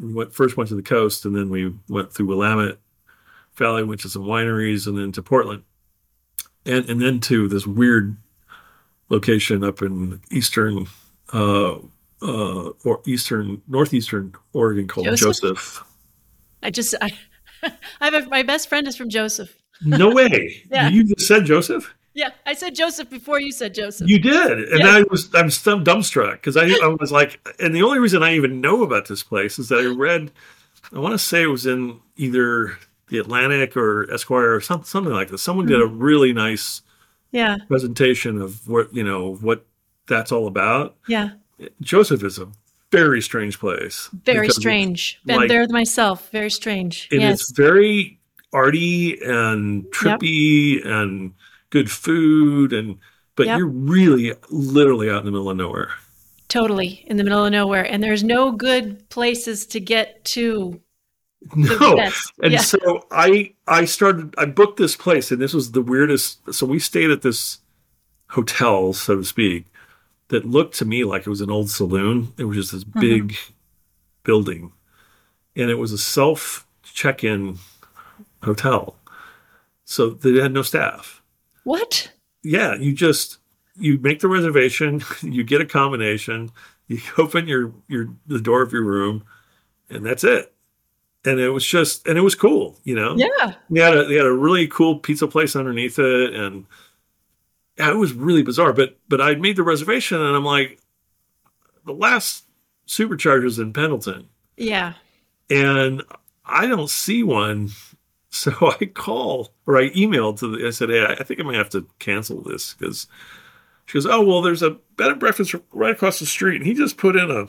[0.00, 2.78] we went, first went to the coast, and then we went through Willamette
[3.56, 5.62] Valley, went to some wineries, and then to Portland,
[6.66, 8.16] and and then to this weird
[9.08, 10.86] location up in eastern,
[11.32, 11.76] uh,
[12.20, 15.40] uh, or eastern northeastern Oregon called Joseph?
[15.40, 15.84] Joseph.
[16.64, 17.12] I just I,
[17.62, 17.70] I
[18.10, 19.54] have a, my best friend is from Joseph.
[19.84, 20.62] No way!
[20.70, 20.88] Yeah.
[20.88, 21.94] You just said Joseph.
[22.14, 24.08] Yeah, I said Joseph before you said Joseph.
[24.08, 24.88] You did, and Yeah.
[24.98, 28.34] I was I'm stum- dumbstruck because I I was like, and the only reason I
[28.34, 30.30] even know about this place is that I read,
[30.92, 35.12] I want to say it was in either the Atlantic or Esquire or something something
[35.12, 35.42] like this.
[35.42, 35.98] Someone did a Mm-hmm.
[36.02, 36.82] really nice
[37.32, 39.66] yeah, presentation of what you know what
[40.06, 40.94] that's all about.
[41.08, 41.30] yeah,
[41.80, 42.46] Joseph is a
[42.96, 44.08] very strange place.
[44.24, 45.20] very strange.
[45.26, 46.30] Been like- there myself.
[46.30, 47.08] Very strange.
[47.10, 47.40] and yes.
[47.40, 48.18] it's very
[48.52, 51.32] arty and trippy and
[51.70, 52.98] good food and
[53.36, 53.58] but Yep.
[53.58, 55.90] you're really literally out in the middle of nowhere.
[56.48, 60.80] Totally in the middle of nowhere, and there's no good places to get to.
[61.56, 61.98] No,
[62.42, 62.60] and yeah.
[62.60, 66.54] so I I started I booked this place and this was the weirdest.
[66.54, 67.58] So we stayed at this
[68.30, 69.66] hotel, so to speak,
[70.28, 72.32] that looked to me like it was an old saloon.
[72.38, 73.00] It was just this Mm-hmm.
[73.00, 73.36] big
[74.22, 74.72] building,
[75.56, 77.58] and it was a self check-in
[78.42, 78.96] hotel,
[79.84, 81.22] so they had no staff.
[81.64, 82.10] what?
[82.42, 83.38] Yeah, you just
[83.76, 86.50] you make the reservation, you get a combination,
[86.88, 89.24] you open your your the door of your room,
[89.90, 90.52] and that's it.
[91.26, 93.16] And it was just and it was cool, you know.
[93.16, 93.54] Yeah.
[93.70, 96.66] They had a they had a really cool pizza place underneath it, and
[97.78, 98.72] yeah, it was really bizarre.
[98.72, 100.78] But but I made the reservation, and I'm like,
[101.84, 102.44] the last
[102.86, 104.94] supercharger's in Pendleton, Yeah.
[105.50, 106.02] and
[106.44, 107.70] I don't see one.
[108.36, 111.54] So I call or I emailed to the, I said, Hey, I think I might
[111.54, 113.06] have to cancel this because
[113.86, 116.74] she goes, Oh, well, there's a bed and breakfast right across the street and he
[116.74, 117.46] just put in a,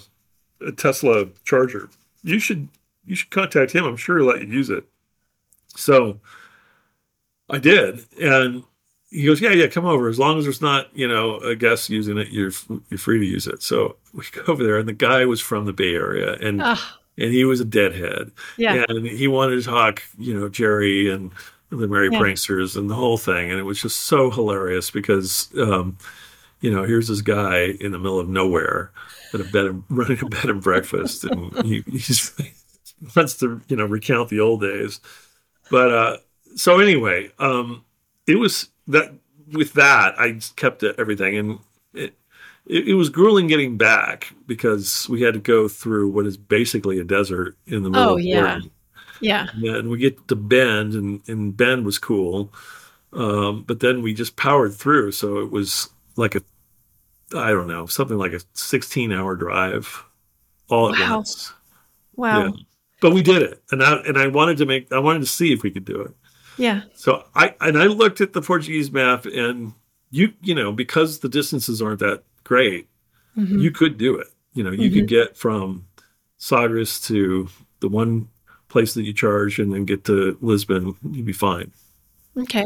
[0.63, 1.89] a Tesla charger.
[2.21, 2.67] You should,
[3.03, 3.83] you should contact him.
[3.83, 4.85] I'm sure he'll let you use it.
[5.75, 6.19] So
[7.49, 8.05] I did.
[8.21, 8.63] And
[9.15, 10.07] he goes, Yeah, yeah, come over.
[10.09, 12.51] As long as there's not, you know, a guest using it, you're,
[12.89, 13.61] you're free to use it.
[13.63, 16.99] So we go over there and the guy was from the Bay Area and, Ah,
[17.17, 18.83] and he was a deadhead yeah.
[18.89, 21.31] and he wanted to talk, you know, Jerry and
[21.69, 22.19] the Merry Yeah.
[22.19, 25.97] Pranksters and the whole thing, and it was just so hilarious because, um,
[26.61, 28.91] you know, here's this guy in the middle of nowhere
[29.33, 32.31] at a bed and running a bed and breakfast, and he he's,
[33.15, 35.01] wants to, you know, recount the old days.
[35.69, 36.17] But uh,
[36.55, 37.83] so anyway, um,
[38.27, 39.13] it was that
[39.51, 41.59] with that I kept it, everything, and
[41.93, 42.13] it,
[42.65, 46.99] it it was grueling getting back because we had to go through what is basically
[46.99, 48.39] a desert in the middle Oh, of yeah.
[48.41, 48.71] Oregon.
[49.21, 49.47] Yeah.
[49.55, 52.51] And we get to Bend, and, and Bend was cool.
[53.13, 55.13] Um, but then we just powered through.
[55.13, 56.41] So it was like a,
[57.35, 60.03] I don't know, something like a 16 hour drive
[60.69, 61.17] all at Wow.
[61.17, 61.53] once.
[62.15, 62.43] Wow.
[62.45, 62.51] Yeah.
[63.01, 63.63] But we did it.
[63.71, 66.01] And I, and I wanted to make, I wanted to see if we could do
[66.01, 66.13] it.
[66.57, 66.81] Yeah.
[66.93, 69.73] So I, and I looked at the Portuguese map and
[70.11, 72.87] you, you know, because the distances aren't that great,
[73.37, 73.61] Mhm.
[73.61, 74.27] you could do it.
[74.53, 75.85] You know, you could get from
[76.37, 77.49] Sagres to
[77.81, 78.29] the one
[78.69, 81.71] place that you charge and then get to Lisbon, you'd be fine.
[82.37, 82.63] Okay.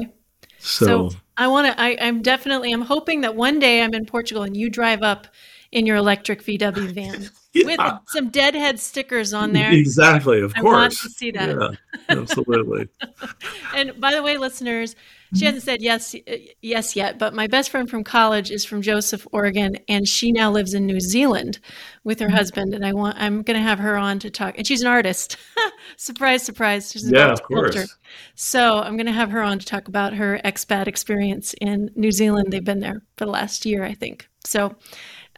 [0.60, 1.82] So, So, I want to.
[1.82, 2.72] I, I'm definitely.
[2.72, 5.28] I'm hoping that one day I'm in Portugal and you drive up
[5.72, 9.72] in your electric VW van with some deadhead stickers on there.
[9.72, 10.74] exactly, of I course.
[10.74, 11.50] want to see that.
[11.50, 11.70] Yeah,
[12.10, 12.88] absolutely.
[13.76, 14.96] And by the way, listeners,
[15.30, 15.38] Mm-hmm.
[15.38, 16.16] she hasn't said yes,
[16.64, 17.20] yes yet.
[17.20, 20.88] But my best friend from college is from Joseph, Oregon, and she now lives in
[20.88, 21.60] New Zealand
[22.04, 22.32] with Mm-hmm.
[22.32, 22.74] her husband.
[22.74, 23.16] And I want.
[23.20, 24.58] I'm going to have her on to talk.
[24.58, 25.38] And she's an artist.
[25.98, 26.92] surprise, surprise.
[26.92, 27.74] She's an yeah, of course.
[27.76, 27.94] sculptor.
[28.34, 32.12] So I'm going to have her on to talk about her expat experience in New
[32.12, 32.52] Zealand.
[32.52, 34.28] They've been there for the last year, I think.
[34.46, 34.76] So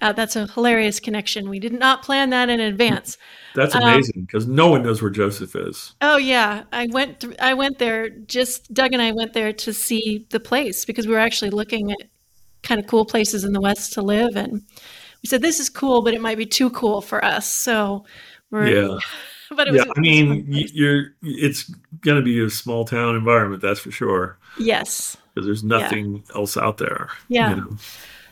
[0.01, 1.49] uh, that's a hilarious connection.
[1.49, 3.17] We did not plan that in advance.
[3.53, 5.93] That's Um, amazing because no one knows where Joseph is.
[6.01, 7.19] Oh yeah, I went.
[7.21, 8.09] Th- I went there.
[8.09, 11.91] Just Doug and I went there to see the place because we were actually looking
[11.91, 11.99] at
[12.63, 16.01] kind of cool places in the West to live, and we said this is cool,
[16.01, 17.45] but it might be too cool for us.
[17.47, 18.05] So
[18.49, 18.67] we're.
[18.67, 18.97] Yeah.
[19.53, 19.83] But it was.
[19.85, 21.07] Yeah, I mean, you're.
[21.21, 25.17] It's going to be a small town environment, that's for sure, yes.
[25.33, 27.09] because there's nothing else out there.
[27.27, 27.49] Yeah.
[27.49, 27.77] you know.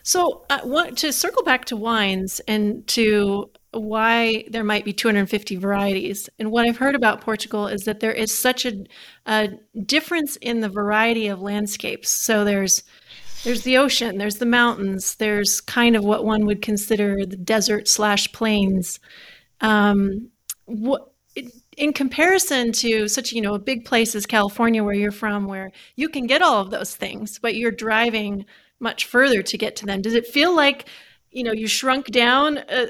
[0.10, 6.28] So, want to circle back to wines and to why there might be 250 varieties.
[6.40, 8.86] And what I've heard about Portugal is that there is such a,
[9.28, 9.50] a
[9.86, 12.10] difference in the variety of landscapes.
[12.10, 12.82] So there's
[13.44, 17.88] there's the ocean, there's the mountains, there's kind of what one would consider the desert
[17.88, 19.00] slash plains.
[19.62, 20.32] Um,
[20.66, 21.12] what
[21.78, 25.72] in comparison to such you know a big place as California, where you're from, where
[25.98, 28.46] you can get all of those things, but you're driving
[28.80, 30.02] much further to get to them.
[30.02, 30.86] Does it feel like
[31.32, 32.58] you know you shrunk down?
[32.58, 32.88] Uh,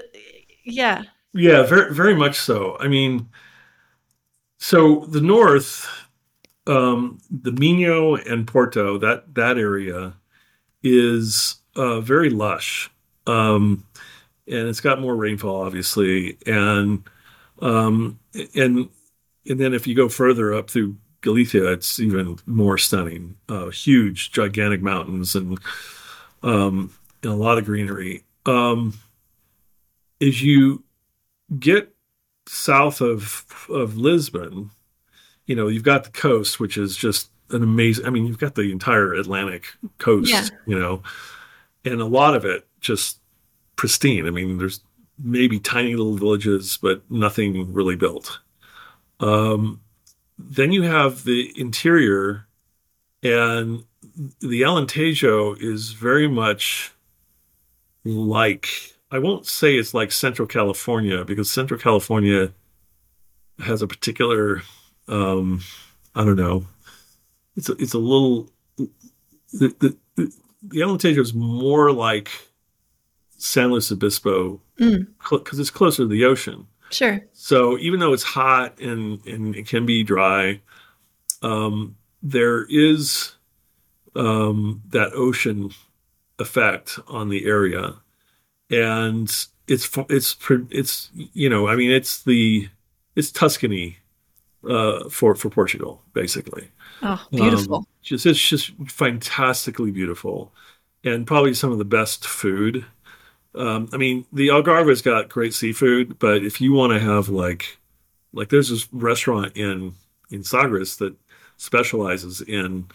[0.64, 1.04] yeah.
[1.34, 2.78] Yeah, very very much so.
[2.80, 3.30] I mean,
[4.58, 5.88] so the north,
[6.68, 10.14] um, the Minho and Porto, that that area
[10.84, 12.90] is uh, very lush,
[13.28, 13.86] um,
[14.48, 17.04] and it's got more rainfall, obviously, and
[17.62, 18.20] um,
[18.56, 18.90] and
[19.48, 23.36] and then if you go further up through Galicia, it's even more stunning.
[23.48, 25.60] Uh, huge, gigantic mountains and,
[26.44, 28.24] um, and a lot of greenery.
[28.46, 28.94] Um,
[30.22, 30.84] as you
[31.60, 31.94] get
[32.48, 34.72] south of of Lisbon,
[35.46, 38.06] you know you've got the coast, which is just an amazing.
[38.06, 39.66] I mean, you've got the entire Atlantic
[39.98, 40.48] coast, yeah.
[40.66, 41.04] you know,
[41.86, 43.20] and a lot of it just
[43.76, 44.28] pristine.
[44.28, 44.82] I mean, there's
[45.18, 48.40] maybe tiny little villages, but nothing really built.
[49.20, 49.82] Um,
[50.40, 52.48] then you have the interior,
[53.22, 53.84] and
[54.40, 56.94] the Alentejo is very much
[58.06, 62.52] like I won't say it's like Central California because Central California
[63.60, 64.62] has a particular
[65.10, 65.62] um,
[66.16, 66.66] I don't know.
[67.58, 70.32] It's a, it's a little the the, the,
[70.80, 72.30] Alentejo is more like
[73.38, 75.60] San Luis Obispo because mm.
[75.60, 76.68] it's closer to the ocean.
[76.92, 77.22] Sure.
[77.34, 80.62] So even though it's hot and, and it can be dry,
[81.42, 83.34] um, there is
[84.16, 85.72] um, that ocean
[86.40, 87.96] effect on the area,
[88.70, 89.30] and
[89.68, 92.68] it's it's it's you know I mean it's the
[93.16, 93.98] it's Tuscany
[94.68, 96.70] uh, for for Portugal basically.
[97.02, 97.76] Oh, beautiful!
[97.78, 100.52] Um, just it's just fantastically beautiful,
[101.04, 102.86] and probably some of the best food
[103.56, 107.78] um, I mean, the Algarve's got great seafood, but if you want to have like,
[108.34, 109.96] like there's this restaurant in
[110.30, 111.16] in Sagres that
[111.58, 112.88] specializes in,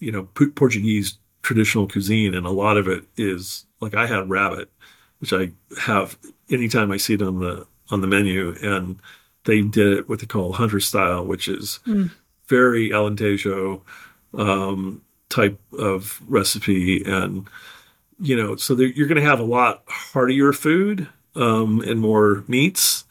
[0.00, 4.70] you know, Portuguese traditional cuisine, and a lot of it is like I had rabbit,
[5.18, 6.18] which I have
[6.50, 8.98] anytime I see it on the on the menu, and
[9.44, 12.10] they did it what they call hunter style, which is mm.
[12.48, 13.82] very Alentejo
[14.34, 17.48] um, type of recipe and
[18.20, 23.04] you know, so you're going to have a lot heartier food um, and more meats.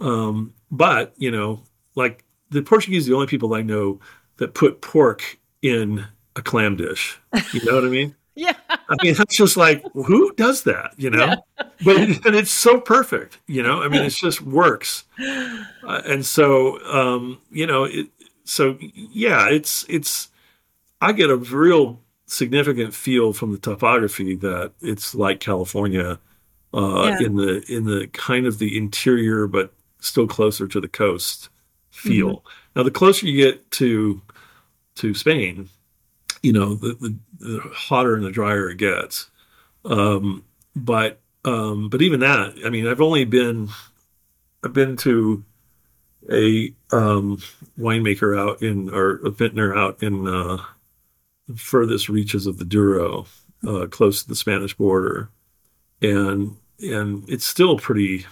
[0.00, 1.62] Um, but you know,
[1.94, 4.00] like the Portuguese, are the only people I know
[4.36, 7.18] that put pork in a clam dish.
[7.52, 8.14] You know what I mean?
[8.34, 8.54] yeah.
[8.68, 10.92] I mean, that's just like who does that?
[10.96, 11.66] You know, yeah.
[11.84, 13.38] but and it's so perfect.
[13.46, 15.04] You know, I mean, it just works.
[15.86, 18.06] Uh, and so, um, you know, it,
[18.44, 20.30] so yeah, it's it's.
[20.98, 22.00] I get a real
[22.34, 26.18] significant feel from the topography that it's like California
[26.72, 27.26] uh, yeah.
[27.26, 31.48] in the in the kind of the interior but still closer to the coast
[31.90, 32.38] feel.
[32.38, 32.48] Mm-hmm.
[32.76, 34.20] Now, the closer you get to
[34.96, 35.68] to Spain,
[36.42, 39.30] you know, the, the, the hotter and the drier it gets.
[39.84, 40.44] Um,
[40.74, 43.68] but um, but even that, I mean, I've only been
[44.62, 45.44] I've been to
[46.30, 47.42] a um,
[47.78, 50.58] winemaker out in or a vintner out in uh,
[51.56, 53.26] furthest reaches of the Douro,
[53.66, 55.30] uh, close to the Spanish border,
[56.00, 58.26] and and it's still pretty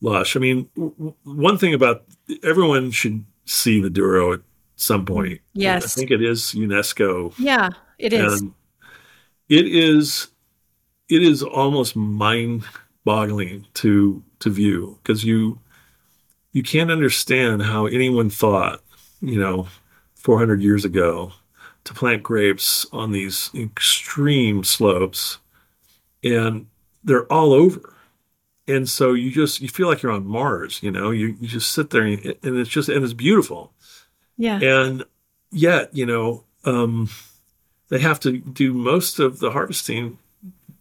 [0.00, 0.36] lush.
[0.36, 2.04] I mean, w- one thing about
[2.42, 4.40] everyone should see the Douro at
[4.76, 5.40] some point.
[5.54, 7.34] Yes, I think it is UNESCO.
[7.38, 8.42] Yeah, it is.
[9.48, 10.28] It is.
[11.08, 15.58] It is almost mind-boggling to to view because you
[16.52, 18.82] you can't understand how anyone thought,
[19.20, 19.66] you know,
[20.14, 21.32] 400 years ago
[21.84, 25.38] to plant grapes on these extreme slopes
[26.22, 26.66] and
[27.02, 27.94] they're all over.
[28.68, 31.10] And so you just you feel like you're on mars you know?
[31.10, 33.72] You, you just sit there and, and it's just and it's beautiful.
[34.36, 34.60] Yeah.
[34.60, 35.04] And
[35.50, 37.10] yet you know um,
[37.88, 40.18] they have to do most of the harvesting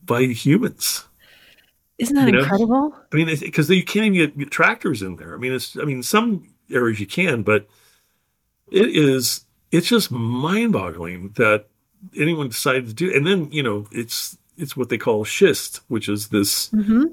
[0.05, 1.05] by humans.
[1.97, 2.39] Isn't that you know?
[2.39, 2.95] incredible?
[3.11, 5.33] I mean because you can't even get, get tractors in there.
[5.33, 7.67] I mean it's i mean some areas you can but
[8.71, 11.65] it is it's just mind-boggling that
[12.17, 13.13] anyone decided to do.
[13.15, 17.05] And then you know, it's it's what they call schist, which is this mm-hmm.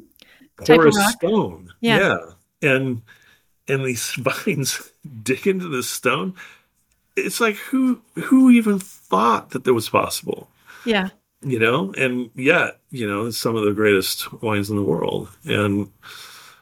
[0.65, 1.73] porous stone.
[1.81, 1.99] Yeah.
[1.99, 3.03] yeah, and
[3.67, 4.93] and these vines
[5.23, 6.35] dig into this stone.
[7.17, 10.49] It's like who who even thought that that was possible?
[10.85, 11.11] Yeah,
[11.43, 15.29] you know, and yet you know, it's some of the greatest wines in the world.
[15.45, 15.91] And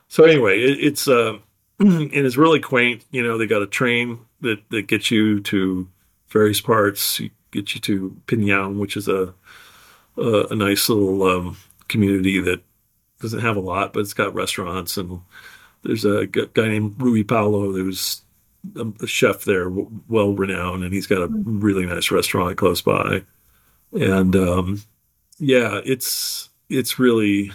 [0.09, 1.39] so anyway, it, it's uh,
[1.79, 3.05] and it's really quaint.
[3.11, 5.89] You know, they got a train that that gets you to
[6.29, 7.21] various parts,
[7.51, 9.35] get you to Pinhão, which is a
[10.17, 11.57] a, a nice little um,
[11.89, 12.63] community that
[13.21, 15.21] doesn't have a lot, but it's got restaurants and
[15.83, 18.23] there's a guy named Rui Paula who's
[19.01, 21.61] a chef there, well renowned, and he's got a mm-hmm.
[21.61, 23.23] really nice restaurant close by.
[23.93, 24.83] And um,
[25.39, 27.53] yeah, it's it's really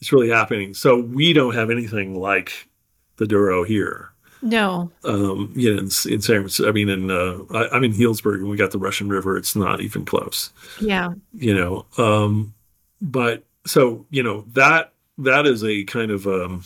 [0.00, 0.74] it's really happening.
[0.74, 2.68] So we don't have anything like
[3.16, 4.10] the Douro here.
[4.46, 4.92] No.
[5.04, 8.48] Um, yeah, in, in San Francisco, I mean, in uh, I, am in Healdsburg, and
[8.48, 9.36] we got the Russian River.
[9.36, 10.50] It's not even close.
[10.80, 11.10] Yeah.
[11.34, 12.54] You know, um,
[13.02, 16.62] but so you know that that is a kind of um,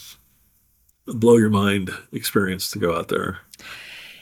[1.07, 3.39] blow your mind experience to go out there.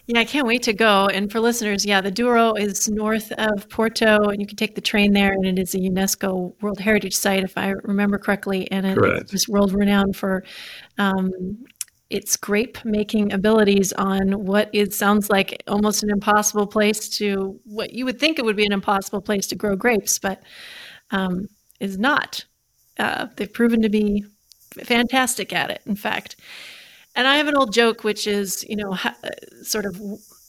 [0.06, 1.06] Yeah, I can't wait to go.
[1.08, 4.80] And for listeners, yeah, the Douro is north of Porto, and you can take the
[4.80, 8.86] train there, and it is a UNESCO World Heritage Site, if I remember correctly, and
[8.86, 10.44] it, it is world renowned for
[10.96, 11.30] um,
[12.10, 17.92] its grape making abilities on what it sounds like almost an impossible place to what
[17.92, 20.42] you would think it would be an impossible place to grow grapes, but
[21.10, 21.46] um,
[21.80, 22.44] is not.
[22.98, 24.24] Uh, they've proven to be
[24.84, 26.36] fantastic at it, in fact.
[27.14, 29.16] And I have an old joke, which is, you know, ha-
[29.62, 30.00] sort of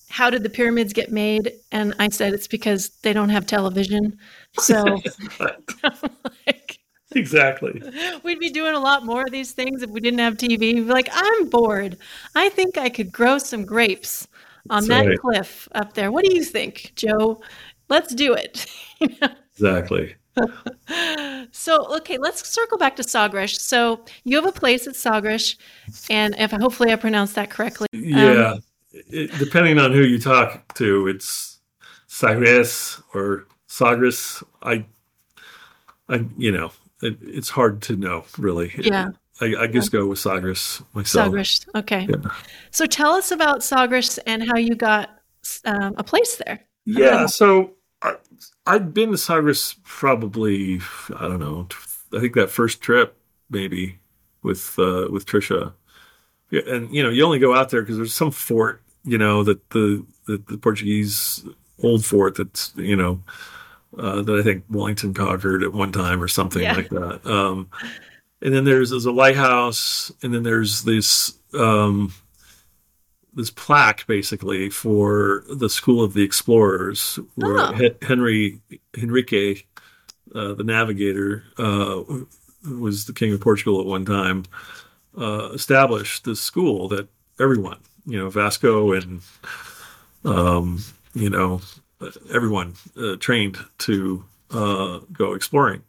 [0.09, 1.53] how did the pyramids get made?
[1.71, 4.17] And I said it's because they don't have television.
[4.59, 4.83] So,
[6.47, 6.68] like,
[7.11, 7.81] exactly.
[8.23, 10.85] We'd be doing a lot more of these things if we didn't have TV.
[10.87, 11.97] like, I'm bored.
[12.35, 14.27] I think I could grow some grapes
[14.69, 15.19] on That's that right.
[15.19, 16.11] cliff up there.
[16.11, 17.41] What do you think, Joe?
[17.89, 18.65] Let's do it.
[19.53, 20.15] exactly.
[21.51, 23.61] so, okay, let's circle back to Sagres.
[23.61, 25.57] So, you have a place at Sagres,
[26.09, 27.87] and if hopefully I pronounced that correctly.
[27.91, 31.59] Yeah, um, it, depending on who you talk to, it's
[32.07, 34.43] Sagres or Sagres.
[34.61, 34.85] I,
[36.07, 36.71] I, you know,
[37.01, 38.71] it, it's hard to know really.
[38.77, 39.09] Yeah.
[39.41, 41.27] I, I just go with Sagres myself.
[41.27, 42.07] Sagres, okay.
[42.09, 42.31] Yeah.
[42.71, 45.21] So tell us about Sagres and how you got
[45.65, 46.59] um, a place there.
[46.85, 47.71] Yeah, so
[48.01, 48.15] I,
[48.65, 50.81] I'd been to Sagres probably
[51.15, 51.67] I don't know.
[52.13, 53.15] I think that first trip
[53.49, 53.99] maybe
[54.43, 55.73] with uh, with Trisha.
[56.49, 59.43] Yeah, and you know you only go out there because there's some fort you know
[59.43, 61.45] that the the, the Portuguese
[61.81, 63.21] old fort that's you know
[63.97, 66.75] uh, that I think Wellington conquered at one time or something yeah.
[66.75, 67.25] like that.
[67.25, 67.69] Um,
[68.41, 72.13] and then there's there's a lighthouse, and then there's this um,
[73.33, 77.89] this plaque basically for the School of the Explorers, where oh.
[78.01, 78.61] Henry
[78.97, 79.67] Henrique,
[80.33, 82.03] uh, the navigator, uh,
[82.69, 84.45] was the king of Portugal at one time,
[85.17, 87.07] uh, established this school that
[87.39, 89.21] everyone, you know, Vasco and
[90.23, 90.83] um,
[91.13, 91.61] you know
[92.31, 95.83] everyone uh, trained to uh, go exploring.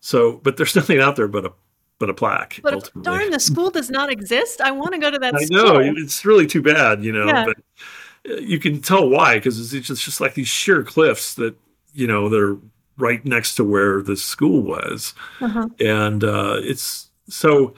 [0.00, 1.52] So, but there's nothing out there but a
[1.98, 2.60] but a plaque.
[2.62, 3.02] But ultimately.
[3.02, 4.60] darn, the school does not exist.
[4.60, 5.34] I want to go to that.
[5.34, 5.62] I school.
[5.62, 7.26] know it's really too bad, you know.
[7.26, 7.44] Yeah.
[7.44, 7.56] But
[8.32, 11.54] uh, you can tell why because it's just, just like these sheer cliffs that
[11.92, 12.56] you know they're
[12.96, 15.68] right next to where the school was, uh-huh.
[15.78, 17.74] and uh, it's so.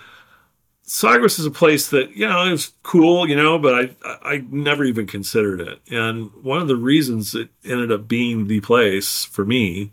[0.93, 4.85] Sagres is a place that you know is cool, you know, but I I never
[4.85, 5.81] even considered it.
[5.91, 9.91] And one of the reasons it ended up being the place for me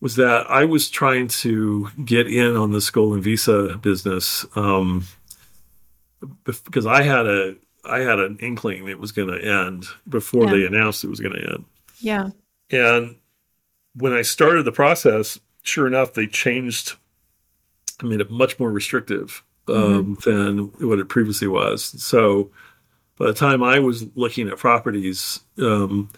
[0.00, 5.04] was that I was trying to get in on the Golden Visa business um,
[6.54, 10.52] because I had a I had an inkling it was going to end before yeah.
[10.52, 11.64] they announced it was going to end.
[12.00, 12.30] Yeah.
[12.70, 13.16] And
[13.94, 16.94] when I started the process, sure enough, they changed,
[18.02, 20.30] I made it much more restrictive um, mm-hmm.
[20.30, 20.58] than
[20.88, 21.84] what it previously was.
[22.02, 22.50] So
[23.18, 26.10] by the time I was looking at properties, um,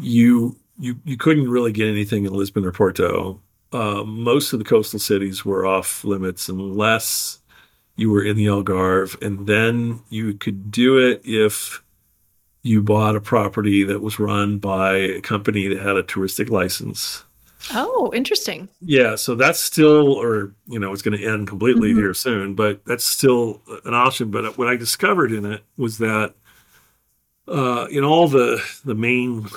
[0.00, 3.40] you you you couldn't really get anything in Lisbon or Porto.
[3.72, 7.38] Uh, most of the coastal cities were off limits unless
[7.96, 11.82] you were in the Algarve, and then you could do it if
[12.62, 17.24] you bought a property that was run by a company that had a touristic license.
[17.70, 18.68] Oh, interesting.
[18.80, 22.00] Yeah, so that's still, or you know, it's going to end completely mm-hmm.
[22.00, 24.30] here soon, but that's still an option.
[24.30, 26.34] But what I discovered in it was that
[27.48, 29.48] uh, in all the the main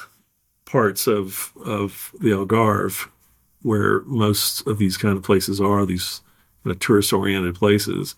[0.66, 3.10] parts of of the Algarve,
[3.62, 6.22] where most of these kind of places are, these
[6.64, 8.16] kind of tourist oriented places.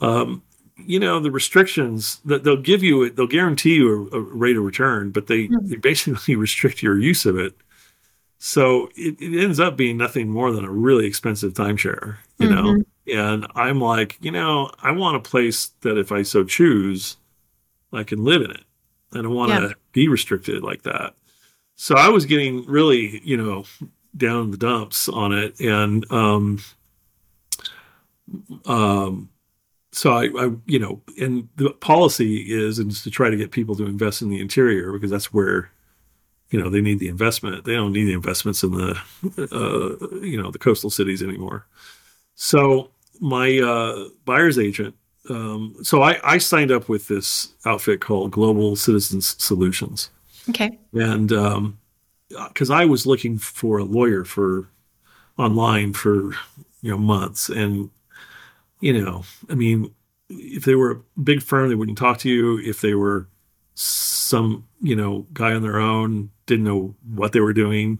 [0.00, 0.42] Um,
[0.78, 4.62] you know the restrictions that they'll give you they'll guarantee you a, a rate of
[4.62, 5.68] return but they, mm-hmm.
[5.68, 7.54] they basically restrict your use of it
[8.38, 12.76] so it, it, ends up being nothing more than a really expensive timeshare you mm-hmm.
[12.76, 17.16] know and i'm like you know i want a place that if i so choose
[17.92, 18.64] i can live in it
[19.14, 19.72] i don't want to yeah.
[19.92, 21.14] be restricted like that
[21.76, 23.64] so I was getting really, you know,
[24.16, 26.58] down in the dumps on it, and um,
[28.64, 29.28] um,
[29.92, 33.76] so I, I, you know, and the policy is is to try to get people
[33.76, 35.70] to invest in the interior because that's where,
[36.50, 37.64] you know, they need the investment.
[37.64, 38.98] They don't need the investments in the,
[39.38, 41.66] uh, you know, the coastal cities anymore.
[42.34, 42.90] So
[43.20, 44.94] my uh, buyer's agent
[45.28, 50.10] um, so I, I signed up with this outfit called Global Citizens Solutions.
[50.48, 50.78] Okay.
[50.92, 51.78] And um,
[52.28, 54.68] because I was looking for a lawyer for
[55.38, 56.32] online for
[56.82, 57.90] you know months, and
[58.80, 59.92] you know, I mean,
[60.28, 62.58] if they were a big firm, they wouldn't talk to you.
[62.58, 63.26] If they were
[63.74, 67.98] some you know guy on their own, didn't know what they were doing.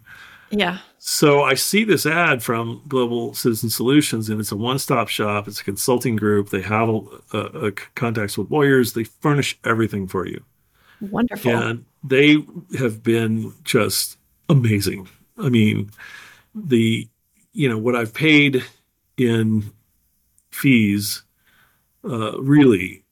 [0.51, 0.79] Yeah.
[0.99, 5.49] So I see this ad from Global Citizen Solutions, and it's a one-stop shop.
[5.49, 6.51] It's a consulting group.
[6.51, 7.01] They have a,
[7.33, 8.93] a, a contacts with lawyers.
[8.93, 10.43] They furnish everything for you.
[11.01, 11.51] Wonderful.
[11.51, 12.39] And they
[12.79, 14.19] have been just
[14.49, 15.09] amazing.
[15.39, 15.91] I mean,
[16.55, 17.09] the
[17.53, 18.65] you know what I've paid
[19.17, 19.73] in
[20.51, 21.23] fees
[22.05, 23.03] uh, really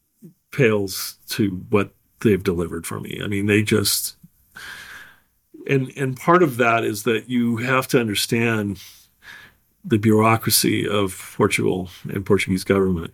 [0.51, 3.20] pales to what they've delivered for me.
[3.22, 4.16] I mean, they just
[5.68, 8.82] and and part of that is that you have to understand
[9.84, 13.12] the bureaucracy of Portugal and Portuguese government,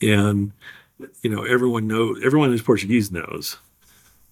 [0.00, 0.52] and
[1.22, 3.58] you know everyone knows everyone who's Portuguese knows.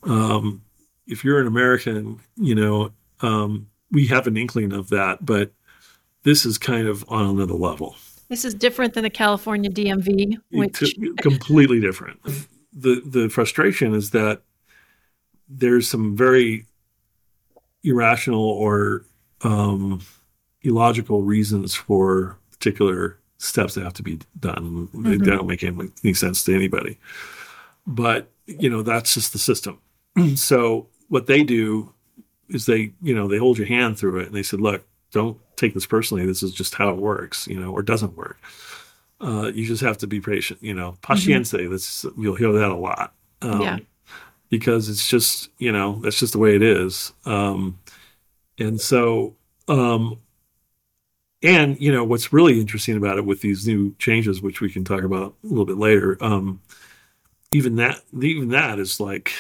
[0.02, 0.62] Um,
[1.06, 5.52] if you're an American, you know um, we have an inkling of that, but
[6.22, 7.96] this is kind of on another level.
[8.28, 12.20] This is different than the California DMV, which completely different.
[12.72, 14.42] The the frustration is that
[15.48, 16.66] there's some very
[17.82, 19.04] irrational or
[19.42, 20.00] um,
[20.62, 24.88] illogical reasons for particular steps that have to be done.
[24.94, 25.10] Mm-hmm.
[25.10, 26.98] They, don't make any, any sense to anybody.
[27.86, 29.80] But you know that's just the system.
[30.36, 31.92] so what they do
[32.48, 35.38] is they you know they hold your hand through it and they said, look, don't
[35.56, 36.26] take this personally.
[36.26, 38.38] This is just how it works, you know, or doesn't work.
[39.20, 40.96] Uh, you just have to be patient, you know.
[41.02, 41.70] Pacienza, mm-hmm.
[41.70, 43.14] that's you'll hear that a lot.
[43.42, 43.78] Um, yeah
[44.50, 47.12] because it's just you know that's just the way it is.
[47.24, 47.78] Um,
[48.58, 49.34] and so
[49.68, 50.18] um,
[51.42, 54.84] and you know what's really interesting about it with these new changes which we can
[54.84, 56.60] talk about a little bit later um,
[57.52, 59.32] even that even that is like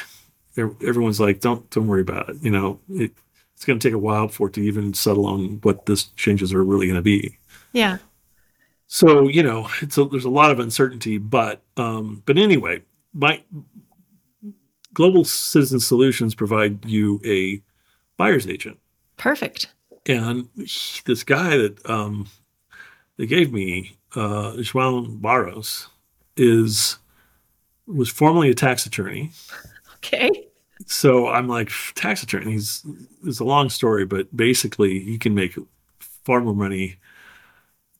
[0.56, 2.80] everyone's like don't don't worry about it you know?
[2.90, 3.12] It,
[3.54, 6.54] it's going to take a while for it to even settle on what this changes
[6.54, 7.36] are really going to be.
[7.72, 7.98] Yeah.
[8.86, 12.82] So you know it's a, there's a lot of uncertainty but um but anyway
[13.12, 13.42] my
[14.94, 17.62] Global Citizen Solutions provide you a
[18.16, 18.78] buyer's agent.
[19.16, 19.68] Perfect.
[20.06, 22.26] And he, this guy that um,
[23.16, 25.88] they gave me, uh, João Barros,
[26.36, 26.98] is
[27.86, 29.30] was formerly a tax attorney.
[29.96, 30.46] Okay.
[30.86, 32.52] So I'm like tax attorney.
[32.52, 32.84] He's
[33.24, 35.54] it's a long story, but basically he can make
[35.98, 36.96] far more money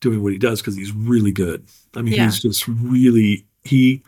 [0.01, 1.67] doing what he does because he's really good.
[1.95, 2.25] I mean, yeah.
[2.25, 4.03] he's just really he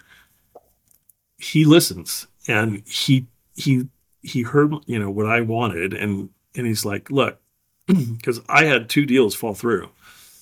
[1.38, 3.88] he listens and he he
[4.22, 7.40] he heard you know what I wanted, and and he's like, look,
[7.86, 9.88] because I had two deals fall through.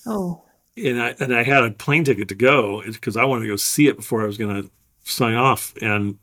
[0.06, 0.42] Oh.
[0.76, 3.56] And I and I had a plane ticket to go because I wanted to go
[3.56, 4.70] see it before I was going to
[5.04, 5.74] sign off.
[5.82, 6.18] And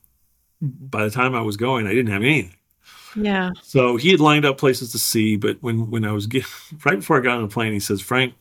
[0.62, 2.56] by the time I was going, I didn't have anything.
[3.16, 3.52] Yeah.
[3.62, 6.46] So he had lined up places to see, but when when I was get,
[6.86, 8.34] right before I got on the plane, he says, "Frank,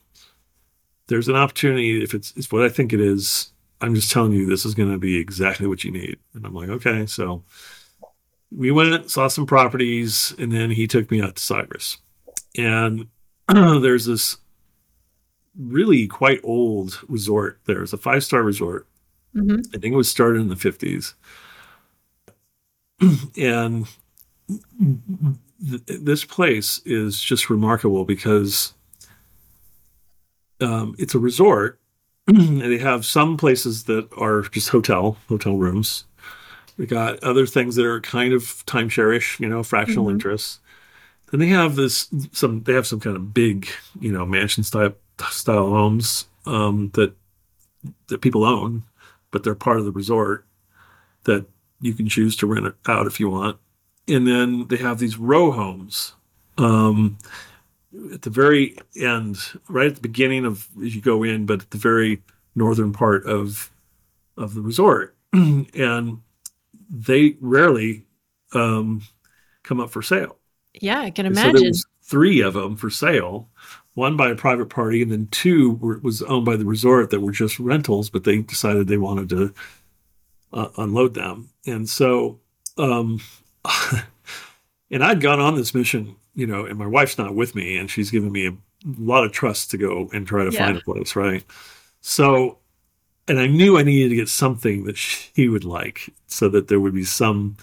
[1.07, 2.03] there's an opportunity.
[2.03, 4.91] If it's, it's what I think it is, I'm just telling you, this is going
[4.91, 6.17] to be exactly what you need.
[6.33, 7.05] And I'm like, okay.
[7.05, 7.43] So
[8.51, 11.97] we went, saw some properties, and then he took me out to Sagres.
[12.57, 13.07] And
[13.47, 14.37] there's this
[15.57, 17.83] really quite old resort there.
[17.83, 18.87] It's a five star resort.
[19.35, 19.59] Mm-hmm.
[19.75, 21.13] I think it was started in the 50s.
[23.37, 23.87] and
[25.69, 28.73] th- this place is just remarkable because
[30.61, 31.79] um, it's a resort
[32.33, 36.03] they have some places that are just hotel hotel rooms.
[36.77, 40.15] We got other things that are kind of timeshare-ish, you know, fractional mm-hmm.
[40.15, 40.59] interests.
[41.31, 43.67] Then they have this some they have some kind of big,
[43.99, 44.93] you know, mansion style
[45.29, 47.13] style homes um, that
[48.07, 48.83] that people own,
[49.31, 50.45] but they're part of the resort
[51.23, 51.45] that
[51.79, 53.57] you can choose to rent out if you want.
[54.07, 56.13] And then they have these row homes.
[56.57, 57.17] Um,
[58.13, 59.37] at the very end,
[59.67, 62.21] right at the beginning of as you go in, but at the very
[62.55, 63.71] northern part of
[64.37, 66.21] of the resort, and
[66.89, 68.05] they rarely
[68.53, 69.01] um,
[69.63, 70.37] come up for sale.
[70.73, 71.73] Yeah, I can imagine.
[71.73, 73.49] So three of them for sale,
[73.95, 77.19] one by a private party, and then two were, was owned by the resort that
[77.19, 79.53] were just rentals, but they decided they wanted to
[80.53, 82.39] uh, unload them, and so.
[82.77, 83.21] Um,
[84.91, 87.89] and I'd gone on this mission you know, and my wife's not with me, and
[87.89, 88.53] she's given me a
[88.99, 90.65] lot of trust to go and try to yeah.
[90.65, 91.43] find a place, right?
[92.01, 92.59] So,
[93.27, 96.79] and I knew I needed to get something that she would like, so that there
[96.79, 97.57] would be some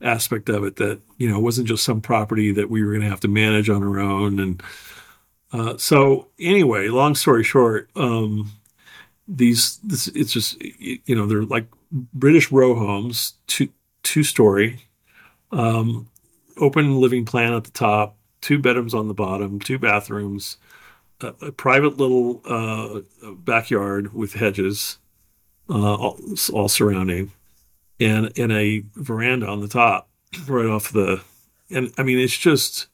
[0.00, 3.10] aspect of it that you know wasn't just some property that we were going to
[3.10, 4.40] have to manage on our own.
[4.40, 4.62] And
[5.52, 8.50] uh, so, anyway, long story short, um,
[9.28, 13.68] these this it's just you know they're like British row homes, two
[14.02, 14.80] two story,
[15.52, 16.08] um,
[16.58, 20.56] open living plan at the top, two bedrooms on the bottom, two bathrooms,
[21.20, 23.00] a, a private little uh,
[23.38, 24.98] backyard with hedges,
[25.68, 26.20] uh, all,
[26.52, 27.32] all surrounding,
[28.00, 30.08] and and a veranda on the top,
[30.46, 31.20] right off the,
[31.70, 32.88] and I mean it's just,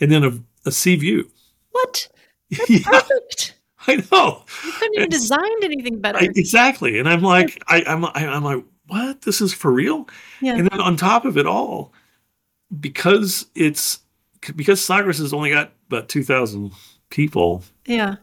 [0.00, 1.30] and then a, a sea view.
[1.72, 2.08] What?
[2.50, 3.54] That's yeah, perfect.
[3.86, 4.44] I know.
[4.64, 6.18] You couldn't even designed anything better.
[6.18, 6.98] I, exactly.
[6.98, 9.22] And I'm like, I, I'm, I, I'm like, what?
[9.22, 10.08] This is for real?
[10.40, 10.54] yeah.
[10.56, 11.92] And then on top of it all,
[12.80, 14.00] because it's
[14.56, 16.72] because Sagres has only got about two thousand
[17.10, 18.16] people, yeah.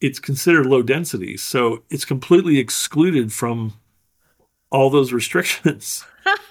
[0.00, 3.74] it's considered low density, so it's completely excluded from
[4.70, 6.04] all those restrictions.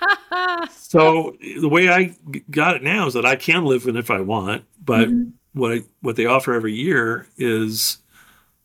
[0.72, 2.16] So the way I
[2.50, 5.34] got it now is that I can live in if I want, but Mhm.
[5.54, 7.98] what I, what they offer every year is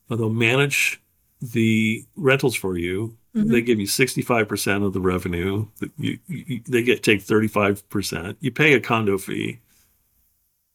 [0.08, 1.02] they'll manage
[1.40, 3.16] the rentals for you.
[3.34, 3.50] Mhm.
[3.50, 5.66] They give you sixty five percent of the revenue.
[5.98, 8.36] You, you, they get take thirty five percent.
[8.40, 9.60] You pay a condo fee,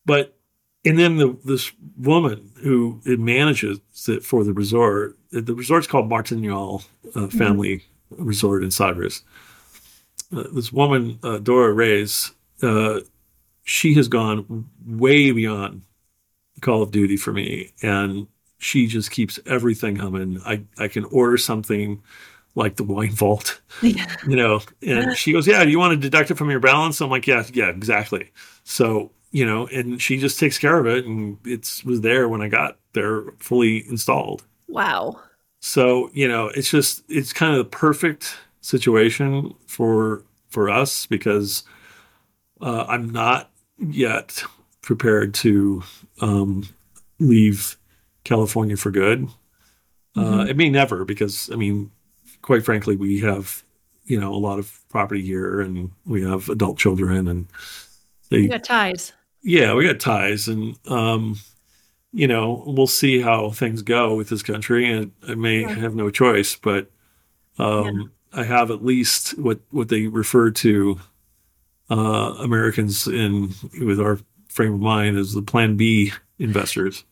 [0.05, 0.35] but
[0.85, 5.17] and then the, this woman who manages it for the resort.
[5.31, 6.83] The resort's called Martinhal
[7.15, 9.23] uh, Family Resort in Sagres.
[10.35, 12.31] Uh, this woman, uh, Dora Reyes,
[12.61, 13.01] uh,
[13.63, 15.83] she has gone way beyond
[16.61, 18.27] Call of Duty for me, and
[18.57, 20.41] she just keeps everything humming.
[20.45, 22.01] I I can order something
[22.57, 24.13] like the wine vault, Yeah.
[24.27, 26.99] you know, and she goes, "Yeah, do you want to deduct it from your balance?"
[26.99, 28.31] I'm like, "Yeah, yeah, exactly."
[28.63, 32.41] So you know, and she just takes care of it, and it's was there when
[32.41, 34.43] I got there, fully installed.
[34.67, 35.19] Wow.
[35.61, 41.63] So you know, it's just it's kind of the perfect situation for for us because
[42.61, 44.43] uh, I'm not yet
[44.81, 45.83] prepared to
[46.21, 46.67] um,
[47.19, 47.77] leave
[48.23, 49.27] California for good.
[50.15, 50.49] Uh, Mhm.
[50.49, 51.91] it may never because I mean,
[52.47, 53.61] quite frankly, we have
[54.05, 57.45] you know a lot of property here and we have adult children and
[58.29, 59.11] they You got ties.
[59.43, 61.37] yeah, we got ties, and um,
[62.13, 65.75] you know, we'll see how things go with this country, and I may Yeah.
[65.75, 66.89] have no choice, but
[67.59, 70.99] um, I have at least what what they refer to
[71.89, 74.19] uh, Americans in with our
[74.49, 77.03] frame of mind as the Plan B investors.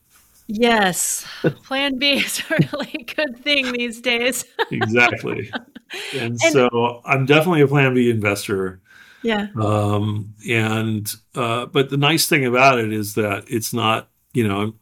[0.48, 1.26] Yes.
[1.64, 4.44] Plan B is a really good thing these days.
[4.70, 5.50] exactly,
[6.14, 8.80] and, And- so I'm definitely a Plan B investor.
[9.22, 9.48] Yeah.
[9.60, 14.74] Um, and uh, but the nice thing about it is that it's not, you know,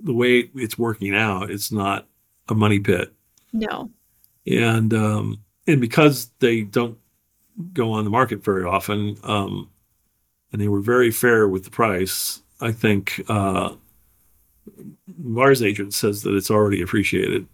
[0.00, 2.06] the way it's working out, it's not
[2.48, 3.14] a money pit,
[3.54, 3.90] No.
[4.46, 6.98] and um, and because they don't
[7.72, 9.70] go on the market very often, um,
[10.52, 12.42] and they were very fair with the price.
[12.60, 13.76] I think uh,
[15.18, 17.46] Mars agent says that it's already appreciated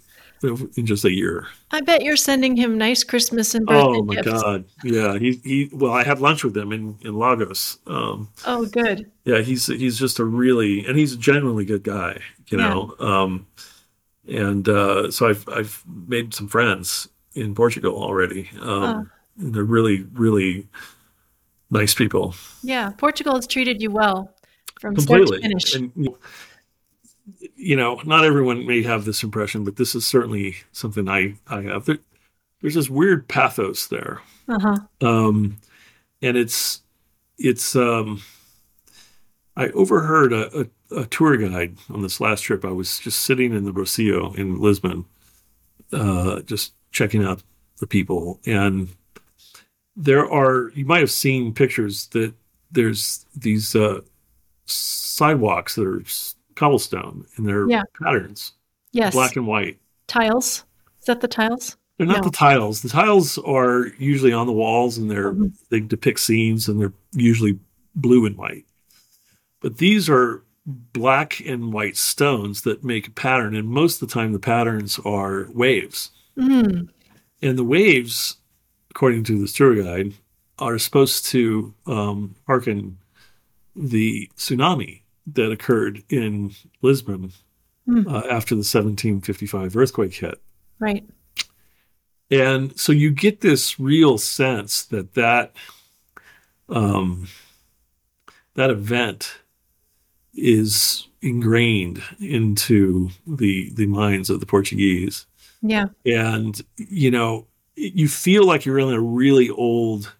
[0.76, 1.46] in just a year.
[1.70, 4.42] I bet you're sending him nice Christmas and birthday Oh my gifts.
[4.42, 4.64] God!
[4.82, 5.70] Yeah, he he.
[5.72, 7.78] Well, I had lunch with him in in Lagos.
[7.86, 9.10] Um, Oh, good.
[9.24, 12.68] yeah he's he's just a really and he's a genuinely good guy you Yeah.
[12.68, 13.46] know um
[14.28, 19.06] and uh so i've i've made some friends in portugal already um Oh.
[19.38, 20.68] and they're really really
[21.70, 22.90] nice people Yeah.
[22.98, 24.34] Portugal has treated you well
[24.80, 25.74] from completely start to finish.
[25.74, 26.08] and
[27.62, 31.62] you know not everyone may have this impression but this is certainly something i i
[31.62, 31.98] have there,
[32.60, 34.76] there's this weird pathos there Uh huh.
[35.06, 35.56] um,
[36.20, 36.82] and it's
[37.38, 38.20] it's um,
[39.56, 42.64] I overheard a, a, a tour guide on this last trip.
[42.64, 45.04] I was just sitting in the Rossio in Lisbon,
[45.92, 47.42] uh, just checking out
[47.80, 48.88] the people, and
[49.96, 52.32] there are you might have seen pictures that
[52.70, 54.00] there's these uh,
[54.66, 56.02] sidewalks that are
[56.54, 57.82] cobblestone and they're Yeah.
[58.02, 58.52] patterns,
[58.92, 59.12] Yes.
[59.14, 59.78] black and white.
[60.08, 60.64] tiles.
[61.00, 61.76] Is that the tiles?
[61.98, 62.24] They're not No.
[62.24, 62.82] the tiles.
[62.82, 65.52] The tiles are usually on the walls and they're Mhm.
[65.70, 67.58] they depict scenes and they're usually
[67.94, 68.66] blue and white.
[69.60, 74.12] But these are black and white stones that make a pattern, and most of the
[74.14, 76.10] time the patterns are waves.
[76.36, 76.88] Mm.
[77.40, 78.36] And the waves,
[78.90, 80.14] according to this tour guide,
[80.58, 82.98] are supposed to um, hearken
[83.74, 86.52] the tsunami that occurred in
[86.82, 87.32] Lisbon
[87.84, 88.06] Hmm.
[88.06, 90.40] uh, after the 1755 earthquake hit.
[90.78, 91.04] Right.
[92.30, 95.54] And so you get this real sense that that
[96.68, 97.26] um,
[98.54, 99.38] that event
[100.34, 105.26] is ingrained into the the minds of the Portuguese,
[105.60, 105.86] Yeah.
[106.06, 110.12] and you know you feel like you're in a really old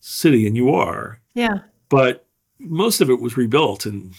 [0.00, 1.58] city, and you are, Yeah.
[1.88, 2.26] but
[2.58, 4.14] most of it was rebuilt and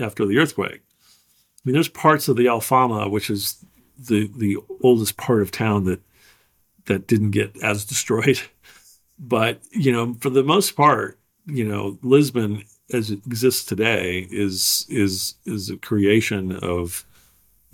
[0.00, 0.82] after the earthquake.
[0.82, 3.64] I mean, there's parts of the Alfama, which is
[3.98, 6.00] the the oldest part of town that
[6.86, 8.40] that didn't get as destroyed.
[9.20, 12.62] But you know, for the most part, you know, Lisbon
[12.92, 17.04] as it exists today is is is a creation of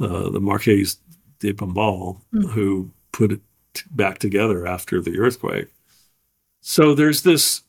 [0.01, 0.97] uh, the Marquês
[1.39, 2.51] de Pombal, mm.
[2.53, 3.43] who put it
[3.91, 5.69] back together after the earthquake.
[6.61, 7.63] So there's this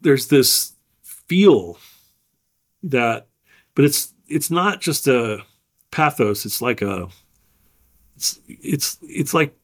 [0.00, 1.78] there's this feel
[2.82, 3.28] that,
[3.74, 5.44] but it's it's not just a
[5.90, 6.44] pathos.
[6.46, 7.08] It's like a
[8.16, 9.56] it's it's it's like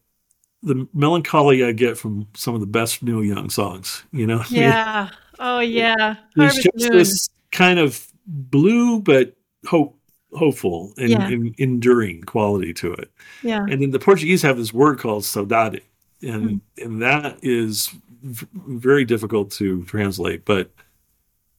[0.62, 4.02] the melancholy I get from some of the best Neil Young songs.
[4.12, 4.42] You know?
[4.50, 5.10] Yeah.
[5.38, 6.16] oh yeah.
[6.34, 6.98] There's just Moon.
[6.98, 9.34] this kind of blue but
[9.66, 9.96] hope
[10.32, 11.26] hopeful and, yeah.
[11.26, 13.10] and, enduring quality to it.
[13.42, 13.64] Yeah.
[13.68, 15.82] And then the Portuguese have this word called saudade,
[16.22, 16.84] and mm.
[16.84, 17.90] and that is
[18.22, 20.70] v- very difficult to translate, but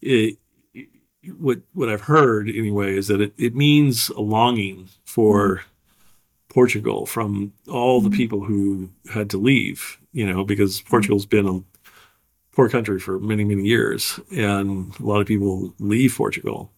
[0.02, 0.38] it,
[1.38, 5.61] what what I've heard anyway is that it, it means a longing for mm.
[6.49, 8.15] Portugal from all the mm.
[8.15, 10.86] people who had to leave, you know, because mm.
[10.86, 11.61] Portugal's been a
[12.55, 16.71] poor country for many many years, and a lot of people leave Portugal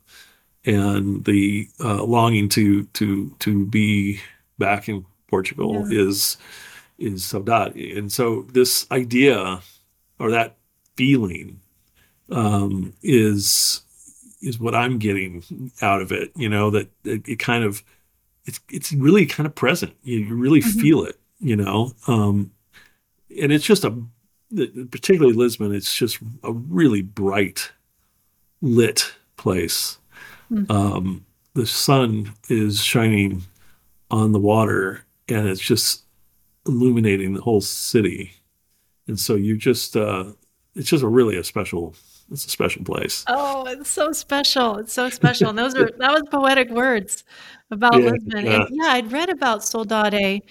[0.65, 4.19] and the uh, longing to to to be
[4.57, 6.01] back in Portugal yeah.
[6.07, 6.37] is
[6.97, 7.97] is saudade.
[7.97, 9.61] And so this idea
[10.19, 10.57] or that
[10.95, 11.61] feeling
[12.29, 13.81] um, is
[14.41, 16.31] is what I'm getting out of it.
[16.35, 17.83] You know that it, it kind of
[18.45, 19.95] it's it's really kind of present.
[20.03, 20.79] You, you really mm-hmm.
[20.79, 21.19] feel it.
[21.39, 22.51] You know, um,
[23.41, 23.95] and it's just a
[24.91, 25.73] particularly Lisbon.
[25.73, 27.71] It's just a really bright
[28.61, 29.99] lit place
[30.51, 30.71] Mm-hmm.
[30.71, 33.43] Um, the sun is shining
[34.11, 36.03] on the water and it's just
[36.67, 38.33] illuminating the whole city.
[39.07, 40.25] And so you just, uh,
[40.75, 41.95] it's just a really a special,
[42.31, 43.23] it's a special place.
[43.27, 44.77] Oh, it's so special.
[44.77, 45.49] It's so special.
[45.49, 47.23] And those are, that was poetic words
[47.71, 48.45] about yeah, Lisbon.
[48.45, 48.61] Yeah.
[48.61, 50.41] And yeah, I'd read about Saudade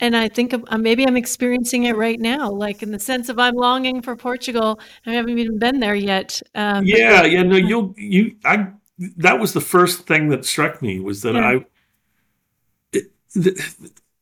[0.00, 3.28] and I think of, uh, maybe I'm experiencing it right now, like in the sense
[3.28, 4.80] of I'm longing for Portugal.
[5.06, 6.40] I haven't even been there yet.
[6.54, 8.36] Um, yeah, yeah, no, you'll you.
[8.44, 8.68] I
[9.16, 11.48] that was the first thing that struck me was that yeah.
[11.48, 11.66] I,
[12.92, 13.06] it,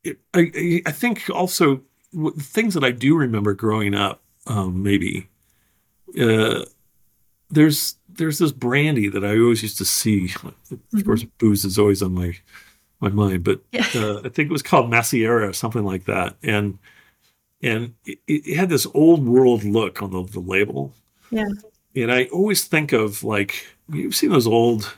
[0.05, 1.81] it, I, I think also
[2.13, 5.29] the things that I do remember growing up, um, maybe,
[6.21, 6.65] uh,
[7.51, 10.27] there's there's this brandy that I always used to see.
[10.27, 10.31] Of
[10.71, 11.01] mm-hmm.
[11.01, 12.37] course, booze is always on my
[13.01, 13.87] my mind, but yeah.
[13.95, 16.79] uh, I think it was called Macieira or something like that, and
[17.63, 20.93] and it, it had this old world look on the, the label.
[21.31, 21.49] Yeah,
[21.95, 24.95] and I always think of like you've seen those old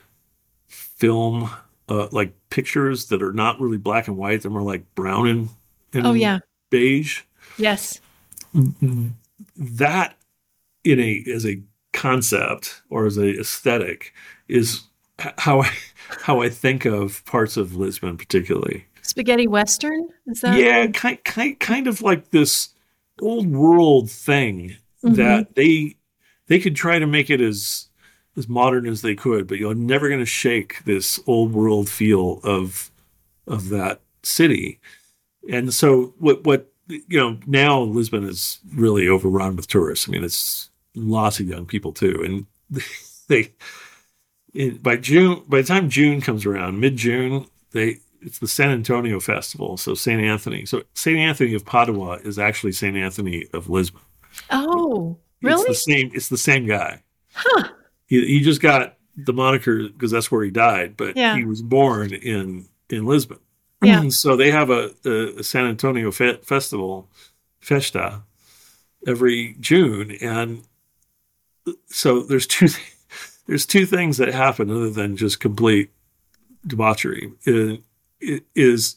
[0.66, 1.50] film
[1.88, 5.48] uh, like pictures that are not really black and white; they're more like brown and,
[5.92, 6.40] and oh yeah
[6.70, 7.22] beige.
[7.58, 8.00] Yes,
[9.56, 10.16] that
[10.84, 11.60] in a as a
[12.00, 14.14] concept or as a aesthetic
[14.48, 14.84] is
[15.18, 15.70] how I
[16.22, 20.08] how I think of parts of Lisbon, particularly spaghetti western.
[20.26, 22.70] Is that yeah, kind kind kind of like this
[23.20, 25.14] old world thing mm-hmm.
[25.16, 25.96] that they
[26.46, 27.88] they could try to make it as
[28.34, 32.40] as modern as they could, but you're never going to shake this old world feel
[32.42, 32.90] of
[33.46, 34.80] of that city.
[35.50, 40.08] And so what what you know now Lisbon is really overrun with tourists.
[40.08, 40.69] I mean, it's
[41.08, 42.82] lots of young people too, and
[43.28, 43.52] they
[44.52, 48.70] it, by June by the time June comes around, mid June, they it's the San
[48.70, 50.66] Antonio Festival, so Saint Anthony.
[50.66, 54.02] So Saint Anthony of Padua is actually Saint Anthony of Lisbon.
[54.50, 55.70] Oh, Really?
[55.70, 56.10] It's the same.
[56.14, 57.02] It's the same guy.
[57.32, 57.68] Huh.
[58.06, 61.36] He, he just got the moniker because that's where he died, but yeah.
[61.36, 63.38] he was born in in Lisbon.
[63.82, 64.10] Yeah.
[64.10, 67.08] so they have a, a San Antonio fe- festival,
[67.60, 68.24] Festa,
[69.06, 70.64] every June, and
[71.86, 72.68] so there's two
[73.46, 75.90] there's two things that happen other than just complete
[76.66, 77.32] debauchery.
[77.44, 77.82] It,
[78.20, 78.96] it is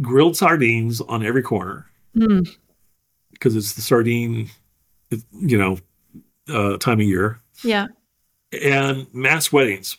[0.00, 3.56] grilled sardines on every corner because mm.
[3.56, 4.50] it's the sardine
[5.32, 5.78] you know,
[6.48, 7.40] uh, time of year.
[7.62, 7.88] Yeah.
[8.52, 9.96] And mass weddings.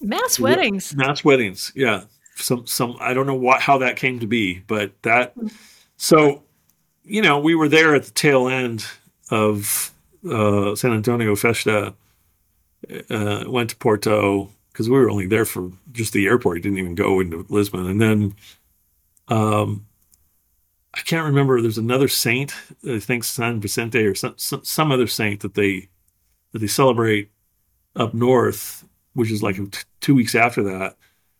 [0.00, 0.94] Mass weddings.
[0.94, 1.72] Mass weddings.
[1.74, 2.04] Yeah.
[2.36, 5.34] Some some I don't know what how that came to be, but that
[5.96, 6.42] so
[7.04, 8.84] you know, we were there at the tail end
[9.30, 9.93] of
[10.30, 11.94] uh, San Antonio Festa.
[13.08, 16.60] Uh, went to Porto because we were only there for just the airport.
[16.60, 18.34] Didn't even go into Lisbon, and then
[19.28, 19.86] um,
[20.92, 21.60] I can't remember.
[21.60, 22.54] There's another saint,
[22.86, 25.88] I think San Vicente or some, some other saint that they
[26.52, 27.30] that they celebrate
[27.96, 29.56] up north, which is like
[30.00, 30.96] two weeks after that.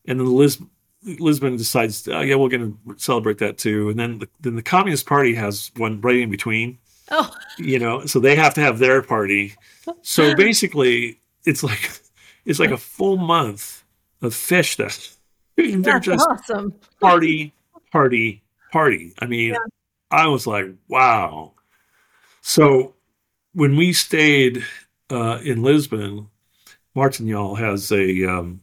[0.06, 0.62] And then Lis-
[1.04, 3.90] Lisbon decides, oh, yeah, we're going to celebrate that too.
[3.90, 6.78] And then the, then the Communist Party has one right in between.
[7.10, 9.54] Oh, you know, so they have to have their party.
[10.02, 11.90] So basically, it's like
[12.44, 13.84] it's like a full month
[14.22, 14.90] of festa
[15.56, 16.74] They're That's just awesome.
[17.00, 17.52] party,
[17.92, 18.42] party,
[18.72, 19.12] party.
[19.20, 19.58] I mean, Yeah.
[20.10, 21.52] I was like, wow.
[22.40, 22.94] So
[23.52, 24.64] when we stayed
[25.10, 26.28] uh, in Lisbon,
[26.94, 28.62] Martinhal has a um,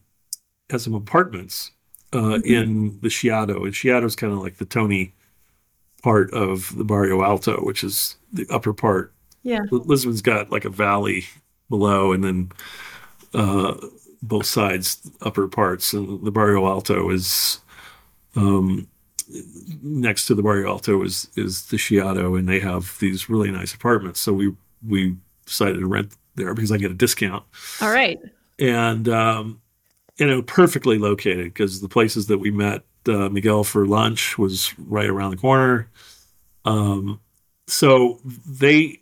[0.70, 1.70] has some apartments
[2.12, 2.44] uh, Mhm.
[2.46, 5.14] in the Chiado, and Chiado is kind of like the Tony
[6.02, 9.12] part of the Barrio Alto, which is the upper part.
[9.42, 9.60] Yeah.
[9.70, 11.24] Lisbon's got like a valley
[11.68, 12.52] below, and then
[13.34, 13.74] uh,
[14.22, 17.60] both sides, upper parts, and the Barrio Alto is
[18.36, 18.86] um,
[19.82, 23.74] next to the Barrio Alto is is the Chiado, and they have these really nice
[23.74, 24.20] apartments.
[24.20, 24.54] So we
[24.86, 25.16] we
[25.46, 27.44] decided to rent there because I get a discount,
[27.80, 28.20] All right.
[28.58, 29.60] and um,
[30.18, 34.72] you know, perfectly located because the places that we met uh, Miguel for lunch was
[34.78, 35.88] right around the corner.
[36.64, 37.20] Um,
[37.66, 39.00] so they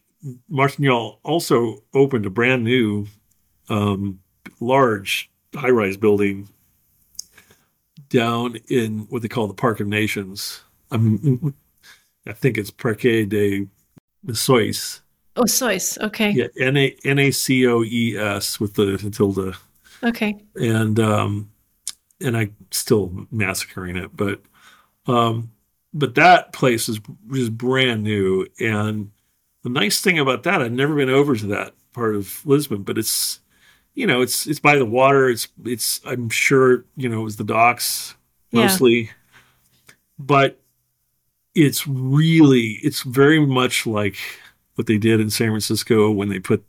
[0.48, 3.06] Martinhal also opened a brand new
[3.68, 4.20] um,
[4.60, 6.48] large high-rise building
[8.08, 10.62] down in what they call the Park of Nations.
[10.90, 11.54] I'm,
[12.26, 13.66] I think it's Parque de
[14.26, 15.00] Nações.
[15.36, 15.96] Oh, Sois.
[16.02, 16.30] Okay.
[16.32, 19.56] Yeah, N A N A C O E S with the tilde,
[20.02, 20.36] Okay.
[20.56, 21.50] and um,
[22.20, 24.42] and I still massacring it, but
[25.06, 25.50] um,
[25.92, 27.00] but that place is
[27.32, 29.10] just brand new, and
[29.62, 32.96] the nice thing about that, I've never been over to that part of Lisbon, but
[32.98, 33.40] it's
[33.94, 35.28] you know it's it's by the water.
[35.28, 38.14] It's it's I'm sure you know it was the docks
[38.52, 38.62] Yeah.
[38.62, 39.10] mostly,
[40.18, 40.60] but
[41.54, 44.16] it's really it's very much like
[44.76, 46.64] what they did in San Francisco when they put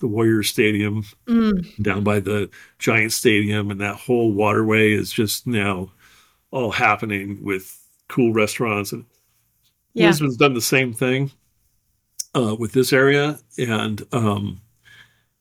[0.00, 1.80] the Warriors Stadium Mm.
[1.82, 5.92] down by the Giant Stadium, and that whole waterway is just now
[6.50, 7.80] all happening with
[8.14, 8.92] cool restaurants.
[8.92, 9.04] And
[9.92, 10.06] Yeah.
[10.06, 11.32] Lisbon's done the same thing
[12.34, 14.60] uh, with this area, and um,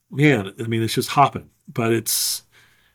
[0.10, 2.44] man, I mean, it's just hopping, but it's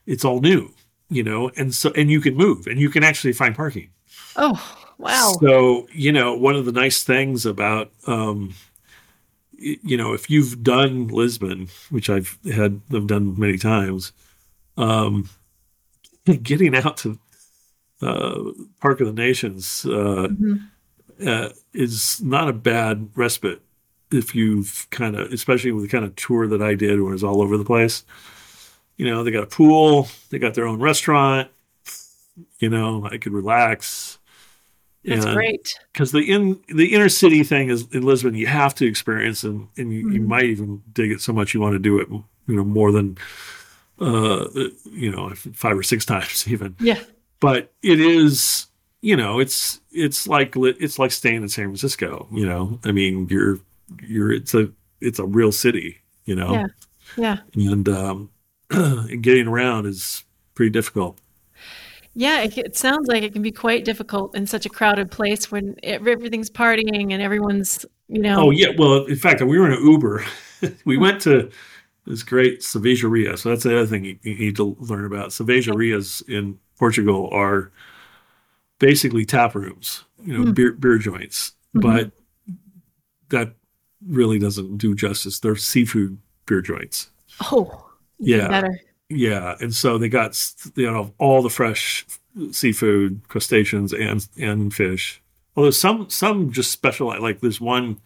[0.06, 0.74] it's all new,
[1.10, 3.90] you know, and so and you can move, and you can actually find parking.
[4.36, 4.60] Oh,
[4.98, 5.36] wow.
[5.40, 8.54] So, you know, one of the nice things about, um,
[9.58, 14.12] you know, if you've done Lisbon, which I've had, I've done many times,
[14.76, 15.28] um,
[16.42, 17.18] getting out to
[18.00, 20.62] Park of the Nations uh, Mhm.
[21.26, 23.60] uh, is not a bad respite
[24.10, 27.14] if you've kind of, especially with the kind of tour that I did where it
[27.14, 28.04] was all over the place.
[28.96, 31.48] You know, they got a pool, they got their own restaurant.
[32.58, 34.18] You know, I could relax.
[35.04, 35.74] That's And- great.
[35.92, 39.68] because the in the inner city thing is in Lisbon you have to experience and,
[39.76, 40.26] and you, you Mhm.
[40.26, 43.16] might even dig it so much you want to do it you know more than
[44.00, 44.44] uh
[44.90, 46.98] you know five or six times even Yeah.
[47.40, 48.66] But it is
[49.00, 53.28] you know it's it's like it's like staying in San Francisco you know I mean
[53.30, 53.58] you're
[54.02, 54.70] you're it's a
[55.00, 56.66] it's a real city you know Yeah.
[57.16, 57.38] Yeah.
[57.70, 58.30] and um
[58.70, 60.24] and getting around is
[60.54, 61.18] pretty difficult
[62.14, 65.50] Yeah, it, it sounds like it can be quite difficult in such a crowded place
[65.52, 68.46] when it, everything's partying and everyone's, you know.
[68.46, 70.24] Oh yeah, well, in fact, we were in an Uber.
[70.84, 71.50] we went to
[72.06, 73.38] this great cervejaria.
[73.38, 75.30] So that's the other thing you, you need to learn about.
[75.30, 77.70] Cervejarias in Portugal are
[78.78, 80.52] basically tap rooms, you know, Hmm.
[80.52, 81.52] beer beer joints.
[81.74, 81.80] Mhm.
[81.82, 82.12] But
[83.30, 83.54] that
[84.06, 85.40] really doesn't do justice.
[85.40, 87.10] They're seafood beer joints.
[87.52, 88.48] Oh, Yeah.
[88.48, 88.80] better.
[89.10, 90.38] Yeah, and so they got
[90.76, 92.04] you know all the fresh
[92.52, 95.20] seafood, crustaceans, and and fish.
[95.56, 97.20] Although some some just specialize.
[97.20, 97.98] Like there's one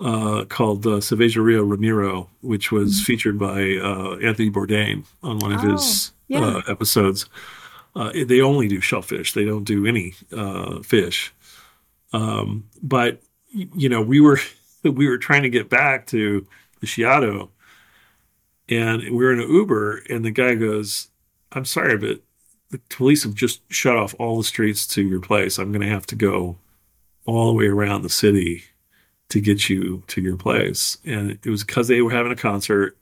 [0.00, 3.04] uh, called uh, Cervejaria Ramiro, which was Mhm.
[3.04, 6.40] featured by uh, Anthony Bourdain on one of Oh, his yeah.
[6.40, 7.26] uh, episodes.
[7.94, 11.32] Uh, they only do shellfish; they don't do any uh, fish.
[12.12, 13.20] Um, but
[13.50, 14.38] you know, we were
[14.82, 16.46] we were trying to get back to
[16.80, 17.48] the Chiado,
[18.68, 21.08] and we were in an Uber, and the guy goes,
[21.52, 22.20] "I'm sorry, but
[22.70, 25.58] the police have just shut off all the streets to your place.
[25.58, 26.58] I'm going to have to go
[27.24, 28.64] all the way around the city
[29.30, 32.96] to get you to your place." And it was because they were having a concert,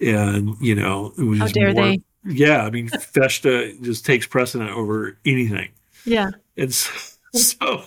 [0.00, 2.02] and you know, it was How just dare more- they?
[2.24, 5.70] Yeah, I mean, Festa just takes precedent over anything.
[6.04, 6.30] Yeah.
[6.56, 6.90] And so,
[7.32, 7.82] so,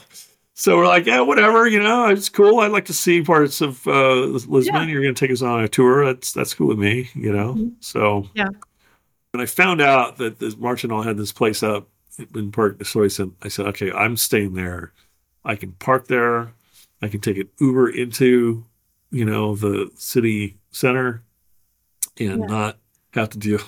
[0.56, 2.60] so we're like, yeah, whatever, you know, it's cool.
[2.60, 4.74] I'd like to see parts of uh, Lisbon.
[4.74, 4.86] Yeah.
[4.86, 6.06] You're going to take us on a tour.
[6.06, 7.54] That's that's cool with me, you know.
[7.56, 7.74] Mhm.
[7.80, 8.50] So Yeah.
[9.32, 11.88] When I found out that the Martinhal had this place up
[12.36, 14.94] in Park de Soissons, I said, okay, I'm staying there.
[15.44, 16.54] I can park there.
[17.02, 18.64] I can take an Uber into,
[19.12, 21.24] you know, the city center,
[22.20, 22.46] and Yeah.
[22.46, 22.78] not
[23.14, 23.60] have to deal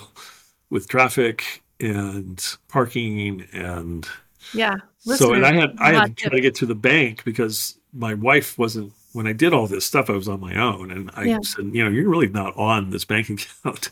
[0.70, 4.06] with traffic and parking and
[4.54, 4.76] Yeah.
[4.98, 8.14] so and I had I had to try to get to the bank because my
[8.14, 11.24] wife wasn't when I did all this stuff I was on my own and I
[11.24, 11.38] Yeah.
[11.42, 13.90] said you know you're really not on this bank account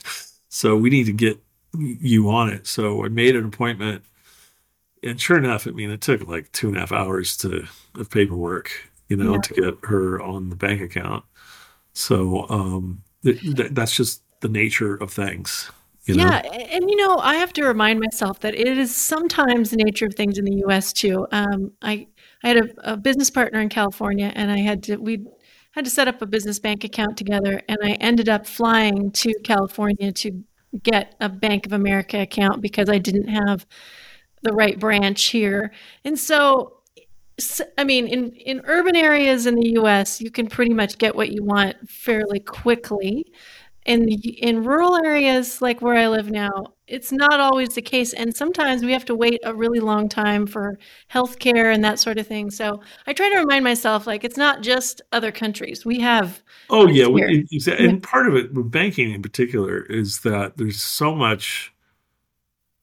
[0.49, 1.39] so we need to get
[1.79, 4.03] you on it so I made an appointment
[5.03, 8.09] and sure enough, I mean, it took like two and a half hours to of
[8.09, 8.71] paperwork,
[9.11, 9.41] you know, Yeah.
[9.43, 11.25] to get her on the bank account.
[11.93, 15.71] So um, th- th- that's just the nature of things.
[16.07, 16.25] You know?
[16.25, 20.05] Yeah, and you know, I have to remind myself that it is sometimes the nature
[20.05, 20.93] of things in the U.S.
[20.93, 21.27] too.
[21.33, 22.07] Um, I
[22.43, 25.25] I had a, a business partner in California, and I had to we
[25.73, 29.33] had to set up a business bank account together, and I ended up flying to
[29.45, 30.45] California to
[30.83, 33.67] get a Bank of America account because I didn't have
[34.43, 35.73] the right branch here,
[36.05, 36.81] and so.
[37.77, 41.33] I mean, in, in urban areas in the U.S., you can pretty much get what
[41.33, 43.27] you want fairly quickly
[43.85, 46.51] in in rural areas like where I live now,
[46.87, 50.47] it's not always the case, and sometimes we have to wait a really long time
[50.47, 50.79] for
[51.13, 52.51] healthcare and that sort of thing.
[52.51, 55.85] So I try to remind myself, like it's not just other countries.
[55.85, 57.45] We have Oh yeah, we, here.
[57.53, 61.73] exa- and part of it with banking in particular is that there's so much.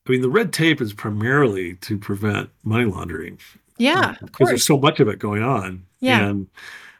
[0.06, 3.38] I mean, the red tape is primarily to prevent money laundering
[3.78, 5.84] yeah, um, of because there's so much of it going on.
[6.00, 6.28] Yeah.
[6.28, 6.48] and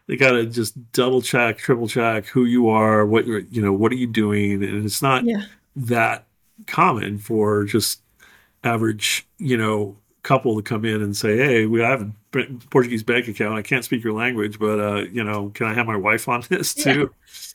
[0.07, 3.73] they got to just double check, triple check who you are, what you're, you know,
[3.73, 5.45] what are you doing, and it's not yeah,
[5.77, 6.27] that
[6.67, 8.01] common for just
[8.65, 12.03] average, you know, couple to come in and say, "Hey, we have
[12.35, 13.59] a Portuguese bank account.
[13.59, 16.43] I can't speak your language, but uh, you know, can I have my wife on
[16.49, 16.85] this Yeah.
[16.85, 17.15] too?"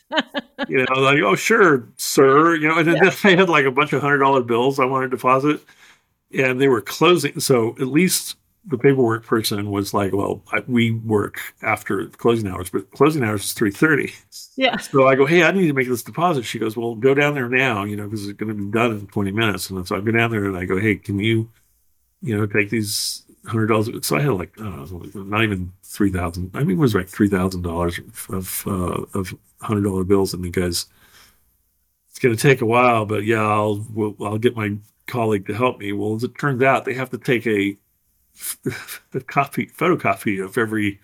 [0.68, 3.12] you know, like, "Oh, sure, sir." You know, and then Yeah.
[3.24, 5.62] I had like a bunch of hundred dollar bills I wanted to deposit,
[6.38, 7.40] and they were closing.
[7.40, 8.36] So at least
[8.68, 13.46] the paperwork person was like, "Well, I, we work after closing hours, but closing hours
[13.46, 14.14] is three thirty.
[14.58, 16.44] yeah, So I go, hey, I need to make this deposit.
[16.44, 18.92] She goes, well, go down there now, you know, because it's going to be done
[18.92, 19.70] in 20 minutes.
[19.70, 21.50] And so I go down there and I go, hey, can you,
[22.22, 23.90] you know, take these hundred dollars?
[24.06, 27.08] So I had like, I don't know, not even 3000 I mean, it was like
[27.08, 30.34] $3,000 of, uh, of hundred dollar bills.
[30.34, 30.88] And the guys,
[32.10, 35.54] it's going to take a while, but yeah, I'll, we'll, I'll get my colleague to
[35.54, 35.94] help me.
[35.94, 37.78] Well, as it turns out, they have to take a,
[39.14, 41.00] a copy, photocopy of every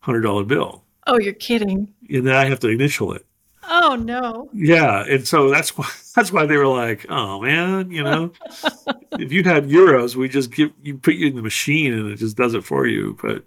[0.00, 0.84] hundred dollar bill.
[1.06, 1.92] Oh, you're kidding.
[2.08, 3.26] And then I have to initial it.
[3.66, 4.50] Oh no.
[4.52, 8.32] Yeah, and so that's why that's why they were like, "Oh man, you know,
[9.12, 12.16] if you had euros, we just give you put you in the machine and it
[12.16, 13.44] just does it for you." But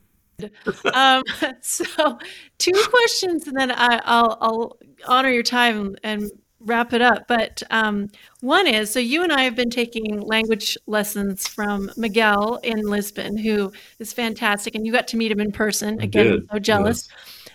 [0.94, 1.24] Um,
[1.62, 2.20] so
[2.58, 4.78] two questions, and then I, I'll I'll
[5.08, 6.30] honor your time and
[6.68, 7.28] wrap it up.
[7.28, 8.10] But um,
[8.42, 13.38] one is, so you and I have been taking language lessons from Miguel in Lisbon,
[13.38, 16.00] who is fantastic, and you got to meet him in person.
[16.00, 17.10] I Again, did, so jealous.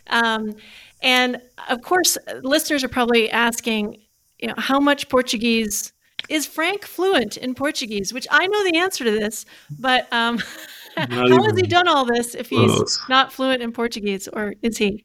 [0.08, 0.54] Um,
[1.02, 4.00] and of course, listeners are probably asking,
[4.38, 5.92] you know, how much Portuguese
[6.28, 8.12] is Frank fluent in Portuguese?
[8.12, 9.44] Which I know the answer to this,
[9.78, 10.38] but um,
[10.96, 15.04] how has he done all this if he's not fluent in Portuguese, or is he?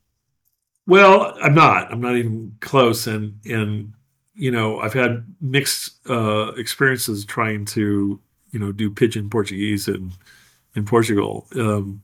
[0.87, 1.91] well, I'm not.
[1.91, 3.07] I'm not even close.
[3.07, 3.93] And and
[4.37, 8.19] you know, I've had mixed uh, experiences trying to
[8.51, 10.11] you know do pigeon Portuguese in
[10.75, 11.47] in Portugal.
[11.55, 12.01] Um,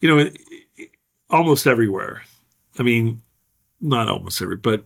[0.00, 0.36] you know, it,
[0.76, 0.90] it-
[1.30, 2.22] almost everywhere.
[2.78, 3.20] I mean,
[3.80, 4.84] not almost every, but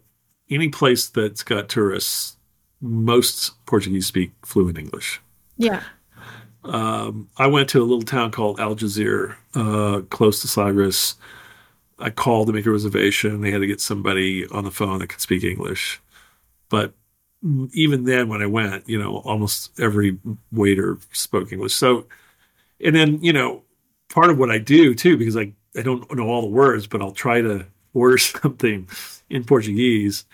[0.48, 2.36] any place that's got tourists,
[2.80, 5.20] most Portuguese speak fluent English.
[5.58, 5.82] Yeah.
[6.64, 11.16] Um, I went to a little town called Algeciras, uh, close to Cyprus.
[11.98, 13.40] I called to make a reservation.
[13.42, 16.00] They had to get somebody on the phone that could speak English.
[16.70, 16.94] But
[17.72, 20.18] even then, when I went, you know, almost every
[20.52, 21.74] waiter spoke English.
[21.74, 22.06] So,
[22.82, 23.62] and then, you know,
[24.08, 27.02] part of what I do too, because I, I don't know all the words, but
[27.02, 28.88] I'll try to order something
[29.28, 30.24] in Portuguese.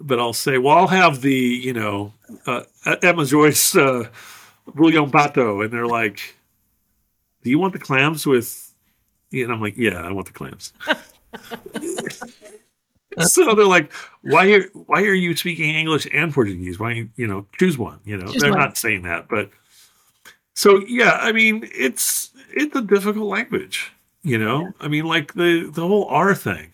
[0.00, 2.12] But I'll say, well, I'll have the, you know,
[2.46, 2.62] uh,
[3.00, 4.08] Emma Joyce uh,
[4.68, 5.62] Bulhão Pato.
[5.62, 6.34] And they're like,
[7.42, 8.74] do you want the clams with,
[9.32, 10.72] and I'm like, yeah, I want the clams.
[13.26, 13.92] so they're like,
[14.22, 16.78] why are why are you speaking English and Portuguese?
[16.78, 18.00] Why you know choose one?
[18.04, 18.58] You know Choose they're one.
[18.60, 19.50] not saying that, but
[20.54, 23.92] so yeah, I mean it's it's a difficult language.
[24.22, 26.70] You know, I mean like the the whole R thing.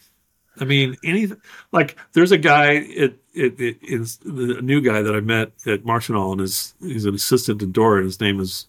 [0.61, 1.41] I mean anything
[1.73, 5.85] like there's a guy it it, it is the new guy that I met at
[5.85, 7.99] Martinhal and is he's an assistant to Dora.
[7.99, 8.67] And his name is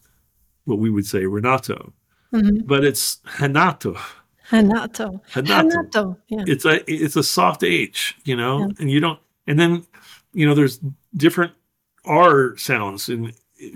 [0.65, 1.91] what we would say Renato,
[2.33, 2.65] Mhm.
[2.65, 3.99] but it's Hanato.
[4.51, 5.21] Hanato.
[5.31, 6.17] Hanato Hanato.
[6.27, 6.43] Yeah.
[6.47, 8.67] it's a it's a soft H, you know, Yeah.
[8.79, 9.83] and you don't, and then
[10.33, 10.79] you know there's
[11.15, 11.53] different
[12.05, 13.33] R sounds in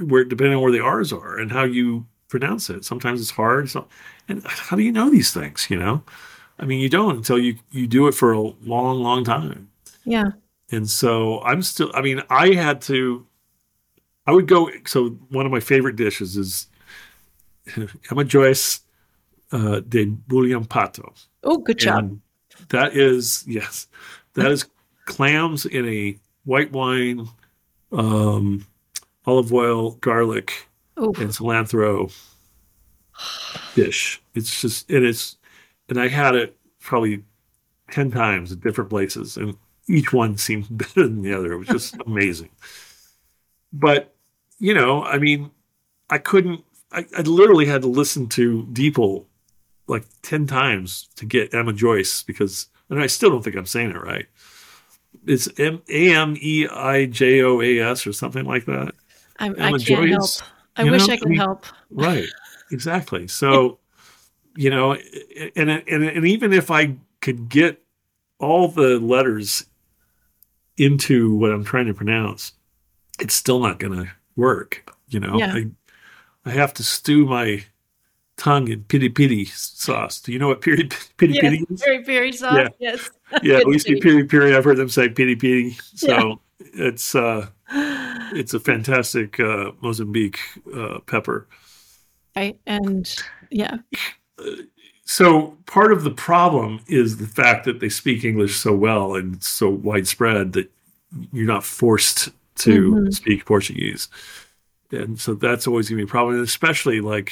[0.08, 2.84] where depending on where the R's are and how you pronounce it.
[2.84, 3.70] Sometimes it's hard.
[3.70, 3.88] So,
[4.28, 5.68] and how do you know these things?
[5.70, 6.04] You know,
[6.60, 9.70] I mean, you don't until you you do it for a long, long time.
[10.06, 10.32] Yeah.
[10.72, 11.92] And so I'm still.
[11.94, 13.26] I mean, I had to.
[14.28, 14.70] I would go.
[14.86, 16.68] So one of my favorite dishes is
[18.12, 18.82] Emma Joyce
[19.52, 21.14] uh, de Bulhão Pato.
[21.44, 22.00] Oh, good job.
[22.00, 22.22] And
[22.70, 23.88] that is yes,
[24.34, 24.66] that is
[25.06, 27.28] clams in a white wine,
[27.92, 28.66] um,
[29.26, 30.68] olive oil, garlic,
[31.00, 31.18] Oof.
[31.20, 32.14] and cilantro
[33.76, 34.22] dish.
[34.34, 35.38] It's just and it's
[35.90, 37.24] and I had it probably
[37.92, 41.54] ten times at different places, and each one seemed better than the other.
[41.54, 42.50] It was just amazing.
[43.72, 44.14] But
[44.60, 45.52] you know, I mean,
[46.10, 46.64] I couldn't.
[46.92, 49.26] I, I literally had to listen to DeepL
[49.88, 53.92] like ten times to get Emma Joyce because, and I still don't think I'm saying
[53.92, 54.26] it right.
[55.26, 58.94] It's M A M E I J O A S or something like that.
[59.40, 60.30] I, I Emma can't help.
[60.78, 61.66] I wish know, I could I mean, help.
[61.90, 62.26] right
[62.72, 63.80] exactly so
[64.58, 64.94] you know
[65.56, 67.82] and, and and even if i could get
[68.40, 69.66] all the letters
[70.78, 72.54] into what i'm trying to pronounce
[73.20, 75.54] it's still not going to work you know Yeah.
[75.54, 75.66] i
[76.46, 77.64] i have to stew my
[78.38, 82.04] tongue in piri piri sauce do you know what piri piri Yes, piri is very,
[82.04, 82.58] very soft.
[82.58, 82.68] Yeah.
[82.80, 83.10] Yes.
[83.44, 83.98] yeah we too.
[84.00, 86.40] piri piri i've heard them say piri piri so
[86.74, 87.48] it's uh
[88.34, 90.40] it's a fantastic uh mozambique
[90.76, 91.48] uh pepper
[92.36, 92.60] Right.
[92.68, 93.08] And
[93.50, 93.78] yeah.
[95.06, 99.42] so part of the problem is the fact that they speak English so well and
[99.42, 100.70] so widespread that
[101.32, 103.14] you're not forced to Mhm.
[103.14, 104.10] speak Portuguese.
[104.92, 107.32] And so that's always going to be a problem, and especially like,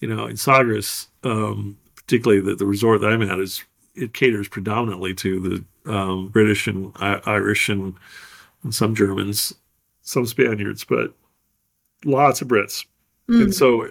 [0.00, 3.64] you know, in Sagres, um, particularly the, the resort that I'm at is
[3.94, 7.94] it caters predominantly to the um, British and I- Irish and,
[8.62, 9.54] and some Germans,
[10.02, 11.14] some Spaniards, but
[12.04, 12.84] lots of Brits.
[13.28, 13.88] Mm, And so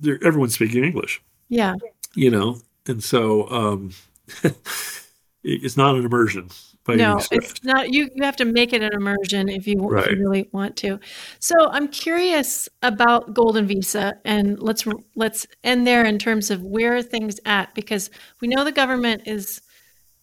[0.00, 1.74] they're, everyone's speaking English yeah.
[2.14, 3.92] you know and so um
[4.44, 4.56] it-
[5.42, 6.48] it's not an immersion
[6.88, 7.92] No, it's not.
[7.92, 10.98] You you have to make it an immersion if you, if you really want to.
[11.38, 16.96] So I'm curious about Golden Visa, and let's let's end there in terms of where
[16.96, 18.10] are things at because
[18.40, 19.62] we know the government is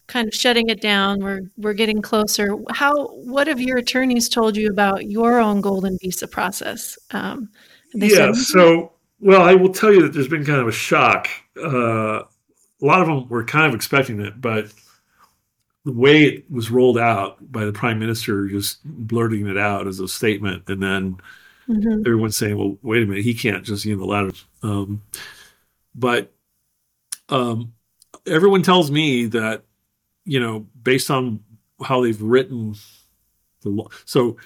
[0.06, 1.20] kind of shutting it down.
[1.20, 2.54] We're we're getting closer.
[2.70, 6.98] How what have your attorneys told you about your own Golden Visa process?
[7.12, 7.48] Um,
[7.92, 8.34] said yeah anything?
[8.34, 12.86] so well i will tell you that there's been kind of a shock uh a
[12.86, 14.72] lot of them were kind of expecting it but
[15.84, 20.00] the way it was rolled out by the prime minister just blurting it out as
[20.00, 21.16] a statement and then
[21.68, 22.00] Mhm.
[22.06, 25.02] everyone's saying, "Well, wait a minute, he can't just unilaterally." Um,
[25.94, 26.32] but
[27.28, 27.72] um,
[28.26, 29.64] everyone tells me that
[30.24, 31.42] you know, based on
[31.82, 32.74] how they've written
[33.62, 33.88] the law.
[34.04, 34.36] So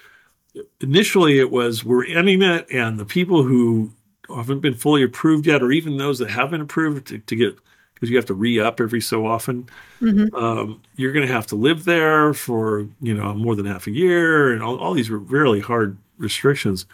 [0.79, 3.91] initially, it was we're ending it, and the people who
[4.33, 7.57] haven't been fully approved yet, or even those that have been approved to, to get
[7.95, 9.67] because you have to re up every so often
[10.01, 10.31] Mhm.
[10.33, 13.91] um, you're going to have to live there for you know more than half a
[13.91, 16.85] year, and all, all these were really hard restrictions.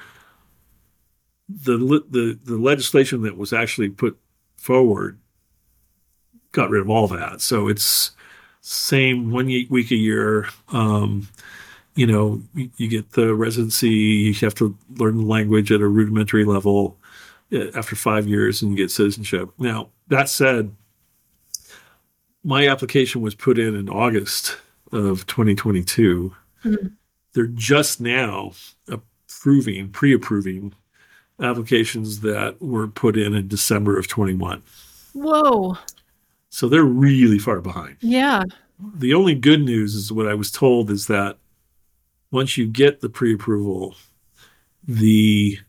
[1.49, 1.77] The
[2.09, 4.17] the the legislation that was actually put
[4.57, 5.17] forward
[6.53, 8.11] got rid of all that, so it's
[8.61, 10.47] same one week a year.
[10.69, 11.27] Um,
[11.95, 12.41] you know,
[12.77, 13.89] you, get the residency.
[13.89, 16.95] You have to learn the language at a rudimentary level
[17.51, 19.49] uh, after five years, and you get citizenship.
[19.57, 20.73] Now that said,
[22.43, 24.57] my application was put in in August
[24.91, 26.35] of 2022.
[26.63, 26.93] Mhm.
[27.33, 28.53] They're just now
[28.87, 30.73] approving, pre-approving
[31.39, 34.61] applications that were put in in December of 21.
[35.13, 35.77] Whoa.
[36.49, 37.97] So they're really far behind.
[38.01, 38.43] Yeah.
[38.95, 41.37] The only good news is what I was told is that
[42.31, 43.95] once you get the pre-approval,
[44.87, 45.59] the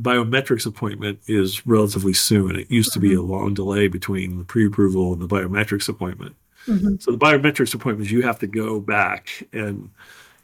[0.00, 2.56] biometrics appointment is relatively soon.
[2.56, 6.34] It used to be a long delay between the pre-approval and the biometrics appointment.
[6.66, 7.02] Mhm.
[7.02, 9.90] So the biometrics appointments, you have to go back and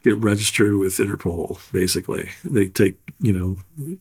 [0.04, 1.58] get registered with Interpol.
[1.72, 3.56] Basically, they take you know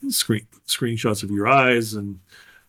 [0.09, 2.19] screen screenshots of your eyes, and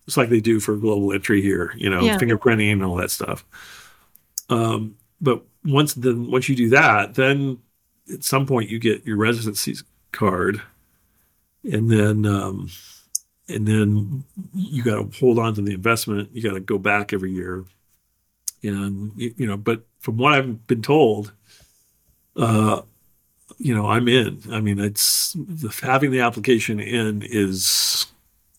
[0.07, 1.73] it's like they do for global entry here.
[1.77, 2.19] You know, Yeah.
[2.19, 3.45] fingerprinting and all that stuff.
[4.51, 7.59] Um, but once then once you do that, then
[8.13, 9.75] at some point you get your residency
[10.13, 10.63] card,
[11.65, 12.69] and then um,
[13.49, 14.25] and then
[14.55, 16.31] you got to hold on to the investment.
[16.33, 17.65] You got to go back every year.
[18.63, 21.33] And you know but from what i've been told
[22.35, 22.83] uh
[23.57, 24.43] you know i'm in.
[24.51, 28.07] I mean it's the, having the application in is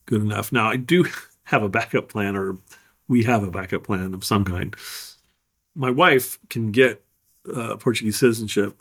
[0.06, 0.54] good enough.
[0.54, 1.06] Now i do
[1.44, 2.58] have a backup plan or
[3.10, 4.74] we have a backup plan of some kind.
[5.76, 7.04] My wife can get
[7.54, 8.80] uh, portuguese citizenship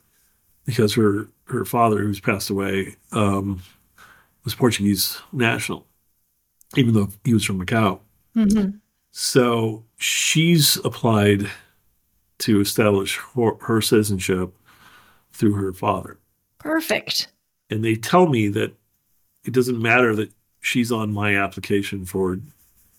[0.66, 3.60] because her her father who's passed away um
[4.44, 5.86] was portuguese national
[6.76, 8.00] even though he was from macau
[8.36, 8.80] Mhm.
[9.10, 11.50] so she's applied
[12.38, 14.54] to establish her, her citizenship
[15.32, 16.18] through her father.
[16.58, 17.26] Perfect.
[17.68, 18.76] And they tell me that
[19.44, 22.38] it doesn't matter that she's on my application for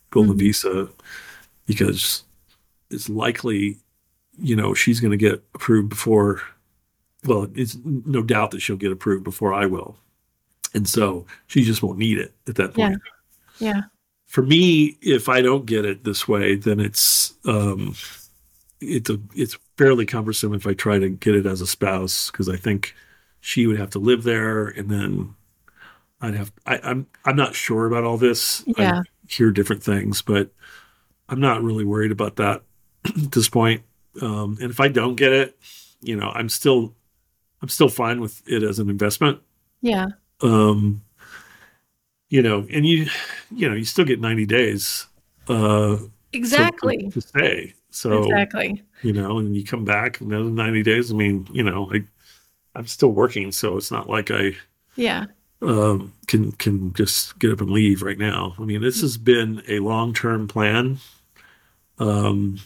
[0.10, 0.40] Golden Mhm.
[0.40, 0.90] Visa
[1.66, 2.24] because
[2.90, 3.78] it's likely,
[4.38, 6.42] you know, she's going to get approved before,
[7.24, 9.98] well, it's no doubt that she'll get approved before I will.
[10.74, 13.00] And so she just won't need it at that point.
[13.60, 13.74] Yeah.
[13.74, 13.82] Yeah.
[14.28, 17.96] For me, if I don't get it this way, then it's um,
[18.80, 22.48] it's a it's fairly cumbersome if I try to get it as a spouse because
[22.48, 22.94] I think
[23.42, 25.36] she would have to live there, and then
[26.22, 28.64] I'd have I, I'm I'm not sure about all this.
[28.78, 29.00] Yeah.
[29.00, 30.52] I hear different things, but
[31.28, 32.62] I'm not really worried about that
[33.06, 33.84] at this point.
[34.22, 35.58] Um, and if I don't get it,
[36.02, 36.94] you know, I'm still
[37.62, 39.40] I'm still fine with it as an investment.
[39.82, 40.08] Yeah.
[40.42, 41.02] Um,
[42.30, 43.08] you know, and you
[43.54, 45.08] you know, you still get 90 days
[45.48, 45.98] uh
[46.34, 47.10] Exactly.
[47.12, 47.74] to stay.
[47.90, 48.84] So exactly.
[49.02, 51.12] you know, and you come back another 90 days.
[51.12, 52.04] I mean, you know, I
[52.76, 54.56] I'm still working, so it's not like I
[54.96, 55.26] Yeah.
[55.64, 58.54] um, can can just get up and leave right now.
[58.60, 61.00] I mean, this has been a long term plan.
[61.98, 62.60] Um,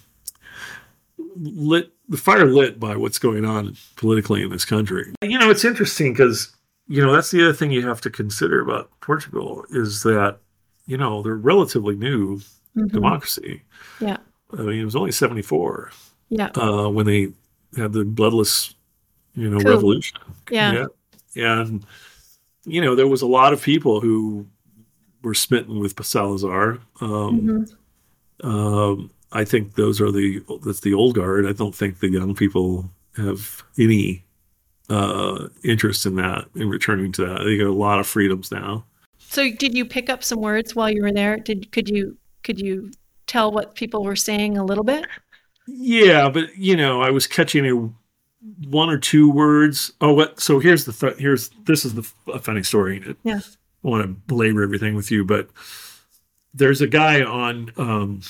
[1.37, 5.13] lit the fire lit by what's going on politically in this country.
[5.21, 6.52] You know, it's interesting because
[6.87, 10.37] you know that's the other thing you have to consider about Portugal is that
[10.85, 12.41] you know they're relatively new
[12.75, 12.91] Mhm.
[12.91, 13.61] democracy.
[13.99, 14.17] Yeah.
[14.51, 15.91] I mean, it was only seventy four
[16.29, 16.49] Yeah.
[16.55, 17.33] uh, when they
[17.77, 18.73] had the bloodless,
[19.35, 19.69] you know, Coup.
[19.69, 20.17] revolution.
[20.49, 20.85] Yeah.
[21.35, 21.85] yeah, and
[22.65, 24.47] you know, there was a lot of people who
[25.21, 26.79] were smitten with Salazar.
[27.01, 27.67] Um,
[28.41, 28.45] Mhm.
[28.45, 31.45] um, I think those are the that's the old guard.
[31.45, 34.23] I don't think the young people have any
[34.89, 37.43] uh, interest in that in returning to that.
[37.43, 38.85] They get a lot of freedoms now.
[39.19, 41.37] So did you pick up some words while you were there?
[41.37, 42.91] Did could you could you
[43.27, 45.05] tell what people were saying a little bit?
[45.67, 47.89] Yeah, but you know, I was catching a
[48.69, 49.93] one or two words.
[50.01, 50.39] Oh, what?
[50.39, 53.01] So here's the th- here's this is the a funny story.
[53.07, 53.39] I Yeah.
[53.81, 55.49] want to belabor everything with you, but
[56.53, 58.21] there's a guy on um,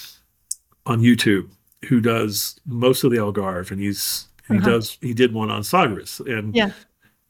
[0.85, 1.49] on YouTube
[1.85, 4.69] who does most of the Algarve, and he's he Uh-huh.
[4.69, 6.71] does he did one on Sagres, and Yeah.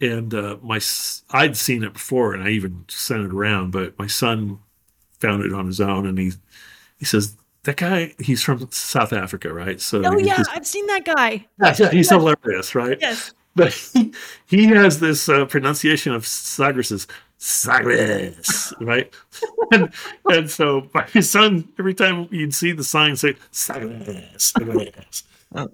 [0.02, 0.80] and uh, my
[1.32, 4.60] I'd seen it before, and I even sent it around, but my son
[5.20, 6.32] found it on his own, and he
[6.98, 7.36] he says.
[7.66, 9.80] That guy, he's from South Africa, right?
[9.80, 11.46] So Oh yeah, just- I've seen that guy.
[11.62, 12.98] yeah, he's hilarious, right?
[13.00, 13.32] Yes.
[13.56, 14.12] But he,
[14.48, 17.08] he has this uh, pronunciation of Sagres as
[17.38, 19.14] Sagres, right?
[19.72, 19.94] and,
[20.30, 25.24] and so my son, every time you'd see the sign say Sagres, Sagres.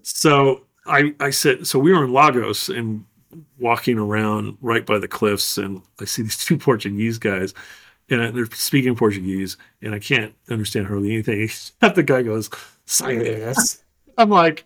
[0.03, 3.05] So I, I said, so we were in Lagos and
[3.59, 7.53] walking around right by the cliffs, and I see these two Portuguese guys,
[8.09, 11.41] and they're speaking Portuguese, and I can't understand hardly anything.
[11.43, 12.49] Except the guy goes
[12.85, 13.83] Sagres.
[14.17, 14.65] I'm like,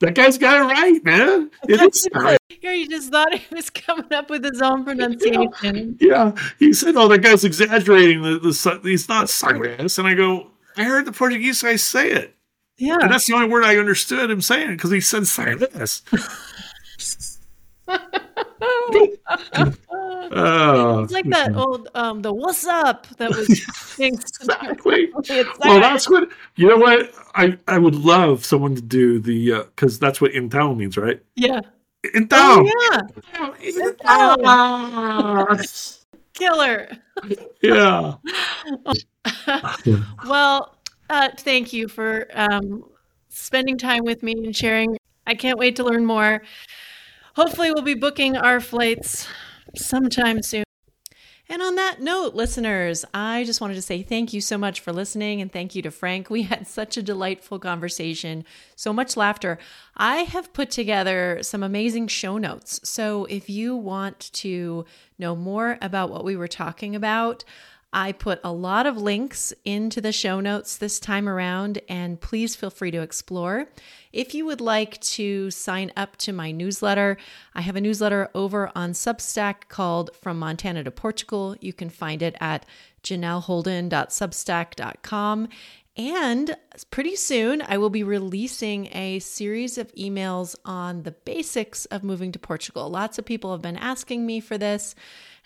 [0.00, 1.50] that guy's got it right, man.
[1.68, 2.38] It is Sagres.
[2.48, 5.96] Here you just thought he was coming up with his own pronunciation.
[6.00, 8.22] Yeah, he said, "Oh, that guy's exaggerating.
[8.22, 12.34] The, the he's not Sagres." And I go, "I heard the Portuguese guy say it,
[12.78, 12.96] Yeah.
[13.00, 16.02] and that's the only word I understood him saying because he said Sagres."
[20.30, 23.48] Oh, It's like that old um the what's up that was
[23.98, 25.10] being exactly.
[25.60, 26.76] Well, that's what you know.
[26.76, 30.96] What I I would love someone to do the because that's what in town means,
[30.98, 31.20] right?
[31.34, 31.60] yeah.
[32.14, 32.68] In town.
[32.68, 33.50] Oh yeah.
[33.62, 35.58] In town.
[36.34, 36.88] Killer.
[37.62, 38.14] yeah.
[40.26, 40.76] Well,
[41.10, 42.84] uh, thank you for um,
[43.28, 44.96] spending time with me and sharing.
[45.26, 46.42] I can't wait to learn more.
[47.36, 49.26] Hopefully, we'll be booking our flights
[49.76, 50.64] sometime soon.
[51.50, 54.92] And on that note, listeners, I just wanted to say thank you so much for
[54.92, 56.28] listening and thank you to Frank.
[56.28, 58.44] We had such a delightful conversation,
[58.76, 59.58] so much laughter.
[59.96, 62.80] I have put together some amazing show notes.
[62.84, 64.84] So if you want to
[65.18, 67.44] know more about what we were talking about,
[67.92, 72.54] I put a lot of links into the show notes this time around, and please
[72.54, 73.70] feel free to explore.
[74.12, 77.16] If you would like to sign up to my newsletter,
[77.54, 81.56] I have a newsletter over on Substack called From Montana to Portugal.
[81.60, 82.66] You can find it at
[83.04, 85.48] janelleholden.substack.com.
[85.96, 86.56] And
[86.92, 92.30] pretty soon, I will be releasing a series of emails on the basics of moving
[92.32, 92.88] to Portugal.
[92.88, 94.94] Lots of people have been asking me for this,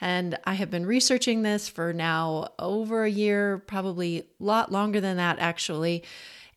[0.02, 5.00] and I have been researching this for now over a year, probably a lot longer
[5.00, 6.02] than that, actually,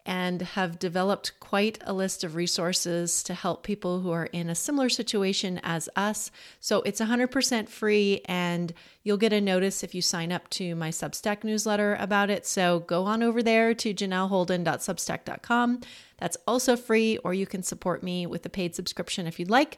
[0.04, 4.56] and have developed quite a list of resources to help people who are in a
[4.56, 6.32] similar situation as us.
[6.60, 8.74] So it's 100% free, and
[9.04, 12.48] you'll get a notice if you sign up to my Substack newsletter about it.
[12.48, 15.82] So go on over there to janelleholden.substack.com.
[16.18, 19.78] That's also free, or you can support me with a paid subscription if you'd like.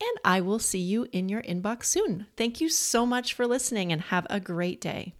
[0.00, 2.26] And I will see you in your inbox soon.
[2.36, 5.14] Thank you so much for listening and have a great day.